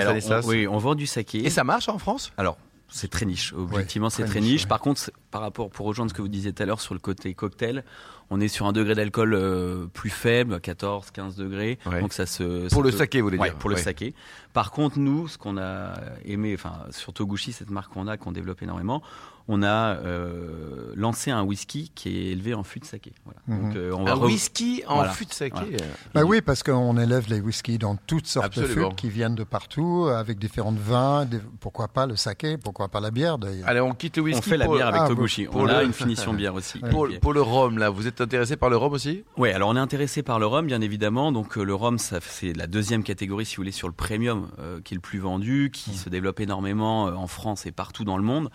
Oui, 0.45 0.67
on 0.67 0.77
vend 0.77 0.95
du 0.95 1.07
saké. 1.07 1.45
Et 1.45 1.49
ça 1.49 1.63
marche 1.63 1.87
en 1.87 1.99
France? 1.99 2.31
Alors, 2.37 2.57
c'est 2.89 3.09
très 3.09 3.25
niche. 3.25 3.53
Objectivement, 3.53 4.09
c'est 4.09 4.25
très, 4.25 4.41
niche. 4.41 4.67
Par 4.67 4.79
contre, 4.79 5.11
par 5.31 5.41
rapport, 5.41 5.69
pour 5.69 5.85
rejoindre 5.85 6.11
ce 6.11 6.15
que 6.15 6.21
vous 6.21 6.27
disiez 6.27 6.53
tout 6.53 6.63
à 6.63 6.65
l'heure 6.65 6.81
sur 6.81 6.93
le 6.93 6.99
côté 6.99 7.33
cocktail, 7.33 7.83
on 8.29 8.39
est 8.39 8.47
sur 8.47 8.65
un 8.67 8.71
degré 8.71 8.95
d'alcool 8.95 9.33
euh, 9.33 9.87
plus 9.87 10.09
faible, 10.09 10.59
14, 10.59 11.11
15 11.11 11.35
degrés. 11.35 11.79
Donc 11.99 12.13
ça 12.13 12.25
se. 12.25 12.69
pour 12.69 12.83
le 12.83 12.91
saké, 12.91 13.21
vous 13.21 13.27
voulez 13.27 13.37
dire 13.37 13.55
Pour 13.55 13.69
le 13.69 13.77
saké. 13.77 14.13
Par 14.53 14.71
contre, 14.71 14.97
nous, 14.99 15.27
ce 15.27 15.37
qu'on 15.37 15.57
a 15.57 15.93
aimé, 16.25 16.53
enfin, 16.55 16.73
sur 16.89 17.13
Toguchi, 17.13 17.51
cette 17.51 17.69
marque 17.69 17.93
qu'on 17.93 18.07
a, 18.07 18.17
qu'on 18.17 18.31
développe 18.31 18.61
énormément, 18.63 19.03
on 19.51 19.63
a 19.63 19.95
euh, 19.95 20.93
lancé 20.95 21.31
un 21.31 21.41
whisky 21.41 21.91
qui 21.95 22.09
est 22.09 22.31
élevé 22.31 22.53
en 22.53 22.63
fût 22.63 22.79
de 22.79 22.85
saké. 22.85 23.13
Voilà. 23.25 23.39
Mhm. 23.47 23.73
Euh, 23.75 23.95
un 23.95 24.15
whisky 24.15 24.83
en 24.87 25.05
fût 25.05 25.25
de 25.25 25.33
saké 25.33 25.77
bah 26.13 26.23
Oui, 26.23 26.41
parce 26.41 26.61
qu'on 26.61 26.97
élève 26.99 27.25
les 27.29 27.41
whiskies 27.41 27.79
dans 27.79 27.95
toutes 27.95 28.27
sortes 28.27 28.59
de 28.59 28.65
fûts 28.65 28.93
qui 28.95 29.09
viennent 29.09 29.33
de 29.33 29.43
partout, 29.43 30.07
avec 30.07 30.37
différents 30.37 30.71
vins, 30.71 31.27
pourquoi 31.59 31.87
pas 31.87 32.05
le 32.05 32.15
saké, 32.15 32.57
pourquoi 32.57 32.89
pas 32.89 32.99
la 32.99 33.09
bière 33.09 33.39
d'ailleurs. 33.39 33.67
Allez, 33.67 33.79
on 33.79 33.93
quitte 33.93 34.17
le 34.17 34.23
whisky. 34.23 34.39
On 34.39 34.41
fait 34.43 34.57
la 34.57 34.67
bière 34.67 34.87
avec 34.87 35.01
ah, 35.03 35.07
Toguchi. 35.07 35.47
on 35.51 35.65
a 35.65 35.81
une 35.81 35.93
finition 35.93 36.33
bière 36.35 36.53
aussi. 36.53 36.79
Pour, 37.21 37.33
le 37.33 37.41
rhum, 37.41 37.79
là, 37.79 37.89
vous 37.89 38.05
êtes 38.05 38.18
intéressé 38.21 38.55
par 38.55 38.69
le 38.69 38.77
rhum 38.77 38.93
aussi? 38.93 39.23
Oui, 39.37 39.49
alors 39.49 39.69
on 39.69 39.75
est 39.75 39.79
intéressé 39.79 40.23
par 40.23 40.39
le 40.39 40.45
rhum, 40.45 40.65
bien 40.65 40.81
évidemment. 40.81 41.31
Donc 41.31 41.55
le 41.55 41.73
rhum, 41.73 41.97
c'est 41.97 42.53
la 42.55 42.67
deuxième 42.67 43.03
catégorie, 43.03 43.45
si 43.45 43.55
vous 43.55 43.61
voulez, 43.61 43.71
sur 43.71 43.87
le 43.87 43.93
premium, 43.93 44.49
qui 44.83 44.93
est 44.93 44.97
le 44.97 45.01
plus 45.01 45.19
vendu, 45.19 45.69
qui 45.71 45.91
se 45.91 46.09
développe 46.09 46.39
énormément 46.39 47.05
en 47.05 47.27
France 47.27 47.65
et 47.65 47.71
partout 47.71 48.03
dans 48.03 48.17
le 48.17 48.23
monde. 48.23 48.49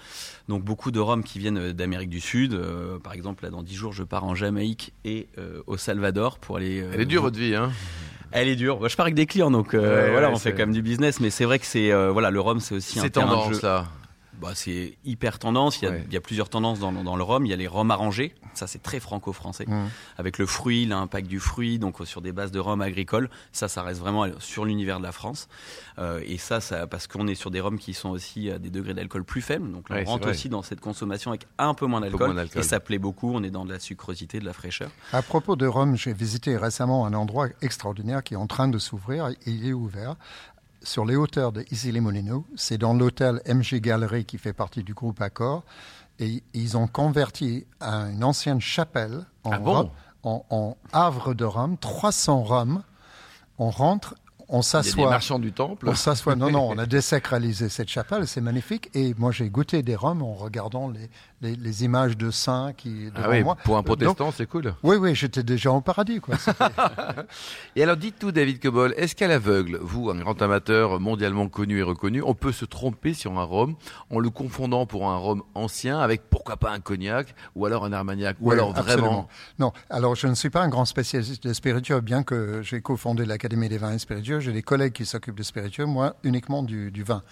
Donc 0.49 0.63
beaucoup 0.63 0.91
de 0.91 1.01
rhum 1.01 1.23
qui 1.23 1.39
viennent 1.39 1.73
d'Amérique 1.73 2.11
du 2.11 2.21
Sud. 2.21 2.55
Euh, 2.55 2.99
par 2.99 3.13
exemple, 3.13 3.45
là, 3.45 3.51
dans 3.51 3.63
10 3.63 3.75
jours, 3.75 3.93
je 3.93 4.03
pars 4.03 4.25
en 4.25 4.35
Jamaïque 4.35 4.93
et 5.05 5.29
euh, 5.39 5.63
au 5.67 5.77
Salvador 5.77 6.39
pour 6.39 6.57
aller. 6.57 6.81
Euh, 6.81 6.91
Elle 6.95 7.01
est 7.01 7.07
dure, 7.07 7.23
votre 7.23 7.39
vie, 7.39 7.55
hein 7.55 7.71
elle 8.37 8.49
est 8.49 8.57
dure. 8.57 8.89
je 8.89 8.97
pars 8.97 9.07
avec 9.07 9.15
des 9.15 9.27
clients, 9.27 9.53
donc 9.53 9.77
voilà, 9.77 10.29
on 10.29 10.37
fait 10.37 10.51
quand 10.51 10.67
même 10.67 10.73
du 10.73 10.83
business. 10.83 11.21
Mais 11.21 11.31
c'est 11.31 11.45
vrai 11.45 11.61
que 11.61 11.67
c'est 11.67 11.93
voilà, 12.11 12.31
le 12.31 12.41
rhum, 12.41 12.59
c'est 12.59 12.75
aussi 12.75 12.99
un 12.99 13.09
tendance 13.09 13.63
là. 13.63 13.87
Bah, 14.45 14.51
c'est 14.55 14.99
hyper 15.07 15.39
tendance. 15.39 15.81
Il 15.81 15.87
y, 15.87 15.89
a, 15.89 15.97
il 15.97 16.13
y, 16.13 16.17
a, 16.19 16.21
plusieurs 16.21 16.51
tendances 16.51 16.79
dans, 16.79 16.93
dans, 16.93 17.17
le 17.17 17.23
rhum. 17.23 17.47
Il 17.47 17.49
y 17.49 17.55
a 17.55 17.57
les 17.57 17.67
rhums 17.67 17.91
arrangés. 17.91 18.35
Ça, 18.53 18.67
c'est 18.67 18.83
très 18.83 19.01
franco-français. 19.01 19.65
Mmh. 19.67 19.87
Avec 20.19 20.37
le 20.37 20.45
fruit, 20.45 20.85
l'impact 20.85 21.27
du 21.27 21.41
fruit, 21.41 21.79
donc 21.79 21.97
sur 22.05 22.21
des 22.21 22.33
bases 22.33 22.53
de 22.53 22.59
rhum 22.59 22.83
agricole. 22.83 23.31
Ça, 23.53 23.69
ça 23.69 23.83
reste 23.83 24.01
vraiment 24.01 24.27
sur 24.41 24.67
l'univers 24.67 24.99
de 24.99 25.03
la 25.03 25.13
France. 25.13 25.49
Euh, 25.99 26.21
et 26.27 26.37
ça, 26.37 26.61
ça 26.61 26.87
parce 26.87 27.07
qu'on 27.07 27.27
est 27.27 27.35
sur 27.35 27.51
des 27.51 27.61
rhums 27.61 27.79
qui 27.79 27.95
sont 27.95 28.11
aussi 28.11 28.51
à 28.51 28.59
des 28.59 28.69
degrés 28.69 28.93
d'alcool 28.93 29.25
plus 29.25 29.41
faibles. 29.41 29.73
Donc 29.73 29.87
on 29.89 30.05
rentre 30.05 30.29
aussi 30.29 30.51
dans 30.51 30.63
cette 30.63 30.81
consommation 30.81 31.31
avec 31.31 31.47
un 31.57 31.73
peu 31.73 31.87
moins 31.87 32.03
d'alcool. 32.03 32.39
Et 32.55 32.63
ça 32.63 32.81
plaît 32.81 32.99
beaucoup. 32.99 33.33
On 33.35 33.43
est 33.43 33.51
dans 33.51 33.65
de 33.65 33.73
la 33.73 33.81
sucrosité, 33.81 34.41
de 34.41 34.45
la 34.45 34.53
fraîcheur. 34.53 34.91
À 35.15 35.23
propos 35.23 35.57
de 35.57 35.67
rhum, 35.67 35.97
j'ai 35.97 36.13
visité 36.13 36.59
récemment 36.59 37.07
un 37.07 37.15
endroit 37.15 37.49
extraordinaire 37.63 38.23
qui 38.23 38.35
est 38.35 38.39
en 38.39 38.47
train 38.47 38.69
de 38.69 38.79
s'ouvrir. 38.79 39.31
Il 39.47 39.67
est 39.67 39.73
ouvert 39.73 40.17
sur 40.85 41.05
les 41.05 41.17
hauteurs 41.17 41.53
de 41.53 41.65
Issy-les-Moulineaux. 41.71 42.45
C'est 42.55 42.79
dans 42.79 42.95
l'hôtel 42.95 43.41
MG 43.47 43.81
Gallery 43.81 44.25
qui 44.25 44.39
fait 44.39 44.53
partie 44.53 44.85
du 44.85 44.95
groupe 44.95 45.21
Accor. 45.21 45.65
Et 46.21 46.45
ils 46.53 46.77
ont 46.77 46.87
converti 46.87 47.67
une 47.81 48.23
ancienne 48.23 48.61
chapelle 48.61 49.27
en, 49.43 49.51
ah 49.53 50.39
en, 50.51 50.77
havre 50.93 51.35
de 51.35 51.45
Rome, 51.45 51.77
300 51.77 52.43
Roms. 52.45 52.83
On 53.59 53.71
rentre 53.71 54.15
on 54.49 54.63
s'assoit. 54.63 55.09
Marchands 55.09 55.39
du 55.39 55.53
temple. 55.53 55.89
On 55.89 55.95
s'assoit. 55.95 56.37
Non, 56.37 56.51
non, 56.51 56.69
on 56.71 56.79
a 56.79 56.87
désacralisé 56.87 57.69
cette 57.69 57.89
chapelle, 57.89 58.27
c'est 58.27 58.41
magnifique. 58.41 58.91
Et 58.95 59.15
moi, 59.15 59.33
j'ai 59.33 59.49
goûté 59.49 59.83
des 59.83 59.97
rhums 59.97 60.23
en 60.23 60.35
regardant 60.35 60.89
les, 60.89 61.09
les, 61.45 61.85
images 61.85 62.17
de 62.17 62.31
saints 62.31 62.73
qui 62.77 63.11
devant 63.11 63.23
ah 63.25 63.29
oui, 63.31 63.45
Pour 63.65 63.77
un 63.77 63.83
protestant, 63.83 64.33
c'est 64.33 64.47
cool. 64.47 64.75
Oui, 64.83 64.97
oui, 64.97 65.15
j'étais 65.15 65.43
déjà 65.43 65.71
au 65.71 65.81
paradis, 65.81 66.21
quoi. 66.21 66.37
et 67.77 67.83
alors, 67.83 67.97
dites 67.97 68.19
tout, 68.19 68.33
David 68.33 68.61
Cobol, 68.61 68.95
est-ce 68.97 69.15
qu'à 69.15 69.29
l'aveugle, 69.29 69.79
vous, 69.83 70.11
un 70.11 70.17
grand 70.17 70.41
amateur 70.41 71.01
mondialement 71.01 71.49
connu 71.49 71.79
et 71.79 71.83
reconnu, 71.83 72.23
on 72.23 72.35
peut 72.35 72.53
se 72.53 72.65
tromper 72.65 73.15
sur 73.15 73.39
un 73.39 73.45
rhum 73.45 73.77
en 74.11 74.19
le 74.19 74.31
confondant 74.31 74.87
pour 74.87 75.09
un 75.09 75.17
rhum 75.17 75.43
ancien 75.55 75.99
avec 75.99 76.23
pourquoi 76.31 76.57
pas 76.57 76.71
un 76.71 76.81
cognac 76.81 77.35
ou 77.55 77.67
alors 77.67 77.85
un 77.85 77.93
armagnac 77.93 78.37
ou 78.41 78.51
alors 78.51 78.73
vraiment 78.73 79.29
Non, 79.59 79.73
alors 79.91 80.15
je 80.15 80.27
ne 80.27 80.35
suis 80.35 80.51
pas 80.51 80.63
un 80.63 80.69
grand 80.69 80.85
spécialiste 80.85 81.47
des 81.47 81.55
spiritueux, 81.55 82.01
bien 82.01 82.23
que 82.23 82.63
j'ai 82.63 82.81
cofondé 82.81 83.25
l'Académie 83.25 83.69
des 83.69 83.79
vins 83.79 83.93
et 83.93 83.99
spiritueux 83.99 84.15
j'ai 84.41 84.53
des 84.53 84.63
collègues 84.63 84.93
qui 84.93 85.07
s'occupent 85.07 85.39
de 85.39 85.43
spiritueux, 85.43 85.87
moi 85.87 86.17
uniquement 86.23 86.63
du, 86.63 86.91
vin. 87.03 87.23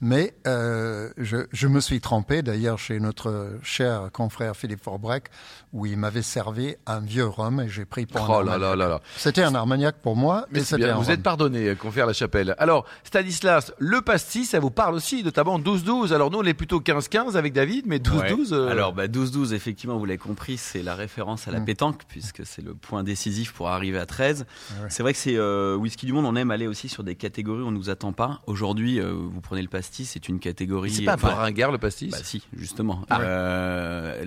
Mais 0.00 0.34
euh, 0.46 1.10
je, 1.16 1.66
me 1.66 1.80
suis 1.80 2.00
trempé, 2.00 2.42
d'ailleurs 2.42 2.78
chez 2.78 3.00
notre 3.00 3.55
cher 3.62 4.10
confrère 4.12 4.56
Philippe 4.56 4.82
Forbrec, 4.82 5.24
où 5.72 5.86
il 5.86 5.96
m'avait 5.96 6.22
servi 6.22 6.74
un 6.86 7.00
vieux 7.00 7.26
rhum 7.26 7.60
et 7.60 7.68
j'ai 7.68 7.84
pris 7.84 8.06
pour 8.06 8.28
oh 8.28 8.34
un 8.34 8.44
là 8.44 8.58
là 8.58 8.76
là 8.76 8.88
là. 8.88 9.00
C'était 9.16 9.42
un 9.42 9.54
armagnac 9.54 9.96
pour 10.02 10.16
moi, 10.16 10.46
mais, 10.50 10.60
c'était 10.60 10.92
Vous 10.92 11.10
êtes 11.10 11.22
pardonné, 11.22 11.74
confrère 11.76 12.06
La 12.06 12.12
Chapelle. 12.12 12.54
Alors, 12.58 12.86
Stanislas, 13.04 13.72
le 13.78 14.00
pastis, 14.00 14.50
ça 14.50 14.60
vous 14.60 14.70
parle 14.70 14.94
aussi, 14.94 15.22
notamment 15.22 15.58
12-12. 15.58 16.12
Alors 16.12 16.30
nous, 16.30 16.38
on 16.38 16.44
est 16.44 16.54
plutôt 16.54 16.80
15-15 16.80 17.36
avec 17.36 17.52
David, 17.52 17.86
mais 17.86 17.98
12-12... 17.98 18.52
Euh, 18.52 18.68
Alors, 18.68 18.92
bah, 18.92 19.06
12-12, 19.06 19.52
effectivement, 19.52 19.98
vous 19.98 20.04
l'avez 20.04 20.18
compris, 20.18 20.56
c'est 20.56 20.82
la 20.82 20.94
référence 20.94 21.48
à 21.48 21.50
la 21.50 21.60
mm. 21.60 21.64
pétanque, 21.64 22.02
puisque 22.08 22.44
c'est 22.44 22.62
le 22.62 22.74
point 22.74 23.04
décisif 23.04 23.52
pour 23.52 23.68
arriver 23.68 23.98
à 23.98 24.06
13. 24.06 24.46
Ah 24.46 24.74
c'est 24.88 25.02
vrai 25.02 25.12
que 25.12 25.18
c'est 25.18 25.36
euh, 25.36 25.76
Whisky 25.76 26.06
du 26.06 26.12
Monde, 26.12 26.24
on 26.26 26.36
aime 26.36 26.50
aller 26.50 26.66
aussi 26.66 26.88
sur 26.88 27.04
des 27.04 27.14
catégories 27.14 27.62
où 27.62 27.66
on 27.66 27.72
nous 27.72 27.90
attend 27.90 28.12
pas. 28.12 28.40
Aujourd'hui, 28.46 29.00
euh, 29.00 29.12
vous 29.12 29.40
prenez 29.40 29.62
le 29.62 29.68
pastis, 29.68 30.10
c'est 30.10 30.28
une 30.28 30.38
catégorie... 30.38 30.90
C'est 30.90 31.04
pas 31.04 31.14
un 31.14 31.16
peu 31.16 31.26
ringard, 31.26 31.72
le 31.72 31.78
pastis 31.78 32.10
Bah 32.10 32.18
si, 32.22 32.42
justement. 32.56 33.02
Ah. 33.10 33.20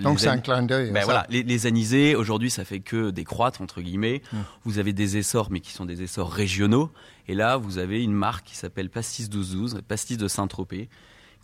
Donc 0.00 0.20
c'est 0.20 0.28
un 0.28 0.38
clin 0.38 0.62
d'œil. 0.62 0.90
Ben 0.90 1.04
voilà, 1.04 1.26
les, 1.30 1.42
les 1.42 1.66
anisés, 1.66 2.14
aujourd'hui, 2.14 2.50
ça 2.50 2.64
fait 2.64 2.80
que 2.80 3.10
décroître, 3.10 3.60
entre 3.60 3.80
guillemets. 3.80 4.22
Mm. 4.32 4.36
Vous 4.64 4.78
avez 4.78 4.92
des 4.92 5.16
essors, 5.16 5.50
mais 5.50 5.60
qui 5.60 5.72
sont 5.72 5.84
des 5.84 6.02
essors 6.02 6.30
régionaux. 6.30 6.90
Et 7.28 7.34
là, 7.34 7.56
vous 7.56 7.78
avez 7.78 8.02
une 8.02 8.12
marque 8.12 8.46
qui 8.46 8.56
s'appelle 8.56 8.90
Pastis 8.90 9.28
1212, 9.28 9.82
Pastis 9.86 10.16
de 10.16 10.28
Saint-Tropez, 10.28 10.88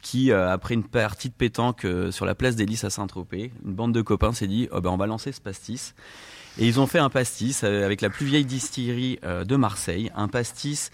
qui, 0.02 0.30
euh, 0.30 0.50
après 0.50 0.74
une 0.74 0.84
partie 0.84 1.28
de 1.28 1.34
pétanque 1.34 1.84
euh, 1.84 2.10
sur 2.10 2.26
la 2.26 2.34
place 2.34 2.56
des 2.56 2.66
Lys 2.66 2.84
à 2.84 2.90
Saint-Tropez, 2.90 3.52
une 3.64 3.72
bande 3.72 3.94
de 3.94 4.02
copains 4.02 4.32
s'est 4.32 4.46
dit 4.46 4.68
oh 4.72 4.80
ben, 4.80 4.90
on 4.90 4.96
va 4.96 5.06
lancer 5.06 5.32
ce 5.32 5.40
pastis. 5.40 5.94
Et 6.58 6.66
ils 6.66 6.80
ont 6.80 6.86
fait 6.86 6.98
un 6.98 7.10
pastis 7.10 7.62
euh, 7.64 7.84
avec 7.84 8.00
la 8.00 8.10
plus 8.10 8.26
vieille 8.26 8.44
distillerie 8.44 9.18
de 9.22 9.56
Marseille, 9.56 10.10
un 10.14 10.28
pastis 10.28 10.90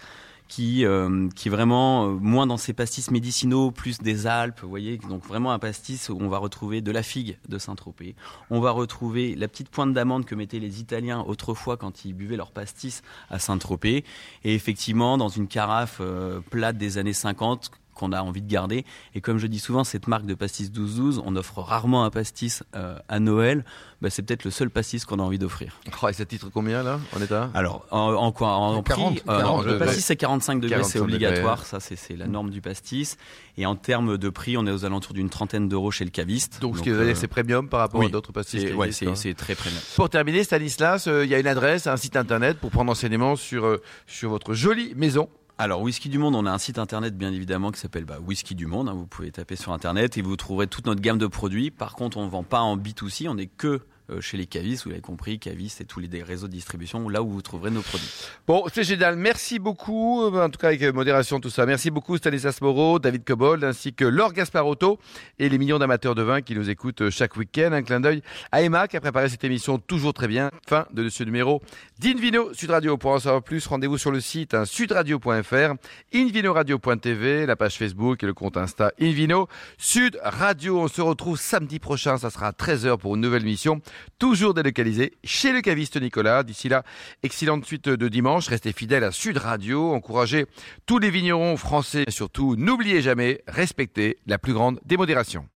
qui, 0.53 0.85
euh, 0.85 1.29
qui 1.35 1.47
est 1.47 1.51
vraiment 1.51 2.05
euh, 2.05 2.09
moins 2.11 2.45
dans 2.45 2.57
ces 2.57 2.73
pastis 2.73 3.09
médicinaux, 3.09 3.71
plus 3.71 3.97
des 3.97 4.27
Alpes, 4.27 4.59
vous 4.61 4.69
voyez. 4.69 4.99
Donc 5.09 5.25
vraiment 5.25 5.51
un 5.51 5.57
pastis 5.57 6.09
où 6.09 6.17
on 6.19 6.29
va 6.29 6.37
retrouver 6.37 6.81
de 6.81 6.91
la 6.91 7.01
figue 7.01 7.39
de 7.49 7.57
Saint-Tropez. 7.57 8.15
On 8.51 8.59
va 8.59 8.69
retrouver 8.69 9.33
la 9.33 9.47
petite 9.47 9.69
pointe 9.69 9.93
d'amande 9.93 10.25
que 10.25 10.35
mettaient 10.35 10.59
les 10.59 10.79
Italiens 10.79 11.21
autrefois 11.25 11.75
quand 11.75 12.05
ils 12.05 12.13
buvaient 12.13 12.37
leur 12.37 12.51
pastis 12.51 13.01
à 13.31 13.39
Saint-Tropez. 13.39 14.03
Et 14.43 14.53
effectivement, 14.53 15.17
dans 15.17 15.27
une 15.27 15.47
carafe 15.47 15.97
euh, 16.01 16.39
plate 16.51 16.77
des 16.77 16.99
années 16.99 17.13
50, 17.13 17.71
qu'on 17.93 18.11
a 18.11 18.21
envie 18.21 18.41
de 18.41 18.49
garder. 18.49 18.85
Et 19.15 19.21
comme 19.21 19.37
je 19.37 19.47
dis 19.47 19.59
souvent, 19.59 19.83
cette 19.83 20.07
marque 20.07 20.25
de 20.25 20.33
pastis 20.33 20.71
12-12, 20.71 21.21
on 21.25 21.35
offre 21.35 21.59
rarement 21.59 22.05
un 22.05 22.09
pastis 22.09 22.63
euh, 22.75 22.97
à 23.07 23.19
Noël. 23.19 23.63
Bah, 24.03 24.09
c'est 24.09 24.21
peut-être 24.21 24.43
le 24.43 24.51
seul 24.51 24.69
pastis 24.69 25.05
qu'on 25.05 25.19
a 25.19 25.23
envie 25.23 25.39
d'offrir. 25.39 25.79
Oh, 26.01 26.09
et 26.09 26.13
ça 26.13 26.25
titre 26.25 26.49
combien 26.53 26.83
là 26.83 26.99
en 27.15 27.21
état? 27.21 27.49
Alors 27.53 27.85
en, 27.89 28.33
quoi? 28.33 28.49
En, 28.49 28.83
prix 28.83 29.01
euh, 29.29 29.63
Le 29.63 29.77
pastis 29.77 30.03
c'est 30.03 30.17
45 30.17 30.59
degrés, 30.59 30.83
c'est 30.83 30.99
obligatoire. 30.99 31.65
Ça 31.65 31.79
c'est 31.79 32.17
la 32.17 32.27
norme 32.27 32.49
du 32.49 32.59
pastis. 32.59 33.17
Et 33.57 33.65
en 33.65 33.75
termes 33.75 34.17
de 34.17 34.29
prix, 34.29 34.57
on 34.57 34.65
est 34.65 34.71
aux 34.71 34.83
alentours 34.83 35.13
d'une 35.13 35.29
trentaine 35.29 35.69
d'euros 35.69 35.91
chez 35.91 36.03
le 36.03 36.09
caviste. 36.09 36.59
Donc, 36.59 36.77
ce 36.77 36.81
qui 36.81 36.89
veut 36.89 37.05
dire 37.05 37.15
c'est 37.15 37.27
premium 37.27 37.69
par 37.69 37.79
rapport 37.79 38.03
à 38.03 38.09
d'autres 38.09 38.33
pastis. 38.33 38.65
Oui, 38.75 38.89
hein. 39.05 39.15
c'est 39.15 39.33
très 39.35 39.55
premium. 39.55 39.79
Pour 39.95 40.09
terminer, 40.09 40.43
Stanislas, 40.43 41.07
euh, 41.07 41.23
il 41.23 41.31
y 41.31 41.35
a 41.35 41.39
une 41.39 41.47
adresse, 41.47 41.87
un 41.87 41.95
site 41.95 42.17
internet 42.17 42.57
pour 42.57 42.71
prendre 42.71 42.91
enseignement 42.91 43.37
sur 43.37 43.79
sur 44.05 44.29
votre 44.29 44.53
jolie 44.53 44.93
maison 44.95 45.29
alors, 45.59 45.81
Whisky 45.81 46.09
du 46.09 46.17
Monde, 46.17 46.35
on 46.35 46.47
a 46.47 46.51
un 46.51 46.57
site 46.57 46.79
internet 46.79 47.15
bien 47.15 47.31
évidemment 47.31 47.71
qui 47.71 47.79
s'appelle 47.79 48.05
bah, 48.05 48.17
Whisky 48.19 48.55
du 48.55 48.65
Monde. 48.65 48.89
Hein. 48.89 48.93
vous 48.93 49.05
pouvez 49.05 49.31
taper 49.31 49.55
sur 49.55 49.71
internet 49.71 50.17
et 50.17 50.23
vous 50.23 50.35
trouverez 50.35 50.65
toute 50.65 50.87
notre 50.87 51.01
gamme 51.01 51.19
de 51.19 51.27
produits. 51.27 51.69
Par 51.69 51.93
contre, 51.93 52.17
on 52.17 52.25
ne 52.25 52.29
vend 52.29 52.43
pas 52.43 52.61
en 52.61 52.75
B2C, 52.75 53.29
on 53.29 53.35
n'est 53.35 53.47
que 53.47 53.81
chez 54.21 54.37
les 54.37 54.45
cavistes, 54.45 54.83
vous 54.83 54.89
l'avez 54.89 55.01
compris, 55.01 55.39
cavistes 55.39 55.81
et 55.81 55.85
tous 55.85 55.99
les 55.99 56.23
réseaux 56.23 56.47
de 56.47 56.53
distribution, 56.53 57.09
là 57.09 57.21
où 57.21 57.29
vous 57.29 57.41
trouverez 57.41 57.71
nos 57.71 57.81
produits. 57.81 58.09
Bon, 58.47 58.63
c'est 58.73 58.83
génial. 58.83 59.15
Merci 59.15 59.59
beaucoup, 59.59 60.23
euh, 60.23 60.45
en 60.45 60.49
tout 60.49 60.59
cas 60.59 60.67
avec 60.67 60.81
modération 60.93 61.39
tout 61.39 61.49
ça. 61.49 61.65
Merci 61.65 61.91
beaucoup 61.91 62.17
Stanislas 62.17 62.61
Moreau, 62.61 62.99
David 62.99 63.23
Cobold, 63.23 63.63
ainsi 63.63 63.93
que 63.93 64.05
Laure 64.05 64.33
Gasparotto 64.33 64.99
et 65.39 65.49
les 65.49 65.57
millions 65.57 65.79
d'amateurs 65.79 66.15
de 66.15 66.21
vin 66.21 66.41
qui 66.41 66.55
nous 66.55 66.69
écoutent 66.69 67.01
euh, 67.01 67.09
chaque 67.09 67.35
week-end. 67.35 67.71
Un 67.71 67.83
clin 67.83 67.99
d'œil 67.99 68.21
à 68.51 68.61
Emma 68.61 68.87
qui 68.87 68.97
a 68.97 69.01
préparé 69.01 69.29
cette 69.29 69.43
émission 69.43 69.77
toujours 69.77 70.13
très 70.13 70.27
bien. 70.27 70.51
Fin 70.67 70.85
de 70.93 71.09
ce 71.09 71.23
numéro 71.23 71.61
d'Invino 71.99 72.53
Sud 72.53 72.71
Radio. 72.71 72.97
Pour 72.97 73.11
en 73.11 73.19
savoir 73.19 73.43
plus, 73.43 73.65
rendez-vous 73.67 73.97
sur 73.97 74.11
le 74.11 74.21
site 74.21 74.53
hein, 74.53 74.65
sudradio.fr, 74.65 75.73
invinoradio.tv, 76.13 77.45
la 77.45 77.55
page 77.55 77.77
Facebook 77.77 78.23
et 78.23 78.25
le 78.25 78.33
compte 78.33 78.57
Insta 78.57 78.91
Invino 78.99 79.47
Sud 79.77 80.19
Radio. 80.23 80.79
On 80.79 80.87
se 80.87 81.01
retrouve 81.01 81.39
samedi 81.39 81.79
prochain, 81.79 82.17
ça 82.17 82.29
sera 82.29 82.47
à 82.47 82.51
13h 82.51 82.97
pour 82.97 83.15
une 83.15 83.21
nouvelle 83.21 83.43
mission 83.43 83.81
toujours 84.19 84.53
délocalisé 84.53 85.13
chez 85.23 85.51
le 85.51 85.61
caviste 85.61 85.99
Nicolas. 86.01 86.43
D'ici 86.43 86.69
là, 86.69 86.83
excellente 87.23 87.65
suite 87.65 87.89
de 87.89 88.07
dimanche. 88.07 88.47
Restez 88.47 88.73
fidèles 88.73 89.03
à 89.03 89.11
Sud 89.11 89.37
Radio. 89.37 89.93
Encouragez 89.93 90.45
tous 90.85 90.99
les 90.99 91.09
vignerons 91.09 91.57
français. 91.57 92.05
Et 92.07 92.11
surtout, 92.11 92.55
n'oubliez 92.55 93.01
jamais, 93.01 93.41
respectez 93.47 94.17
la 94.27 94.37
plus 94.37 94.53
grande 94.53 94.79
démodération. 94.85 95.47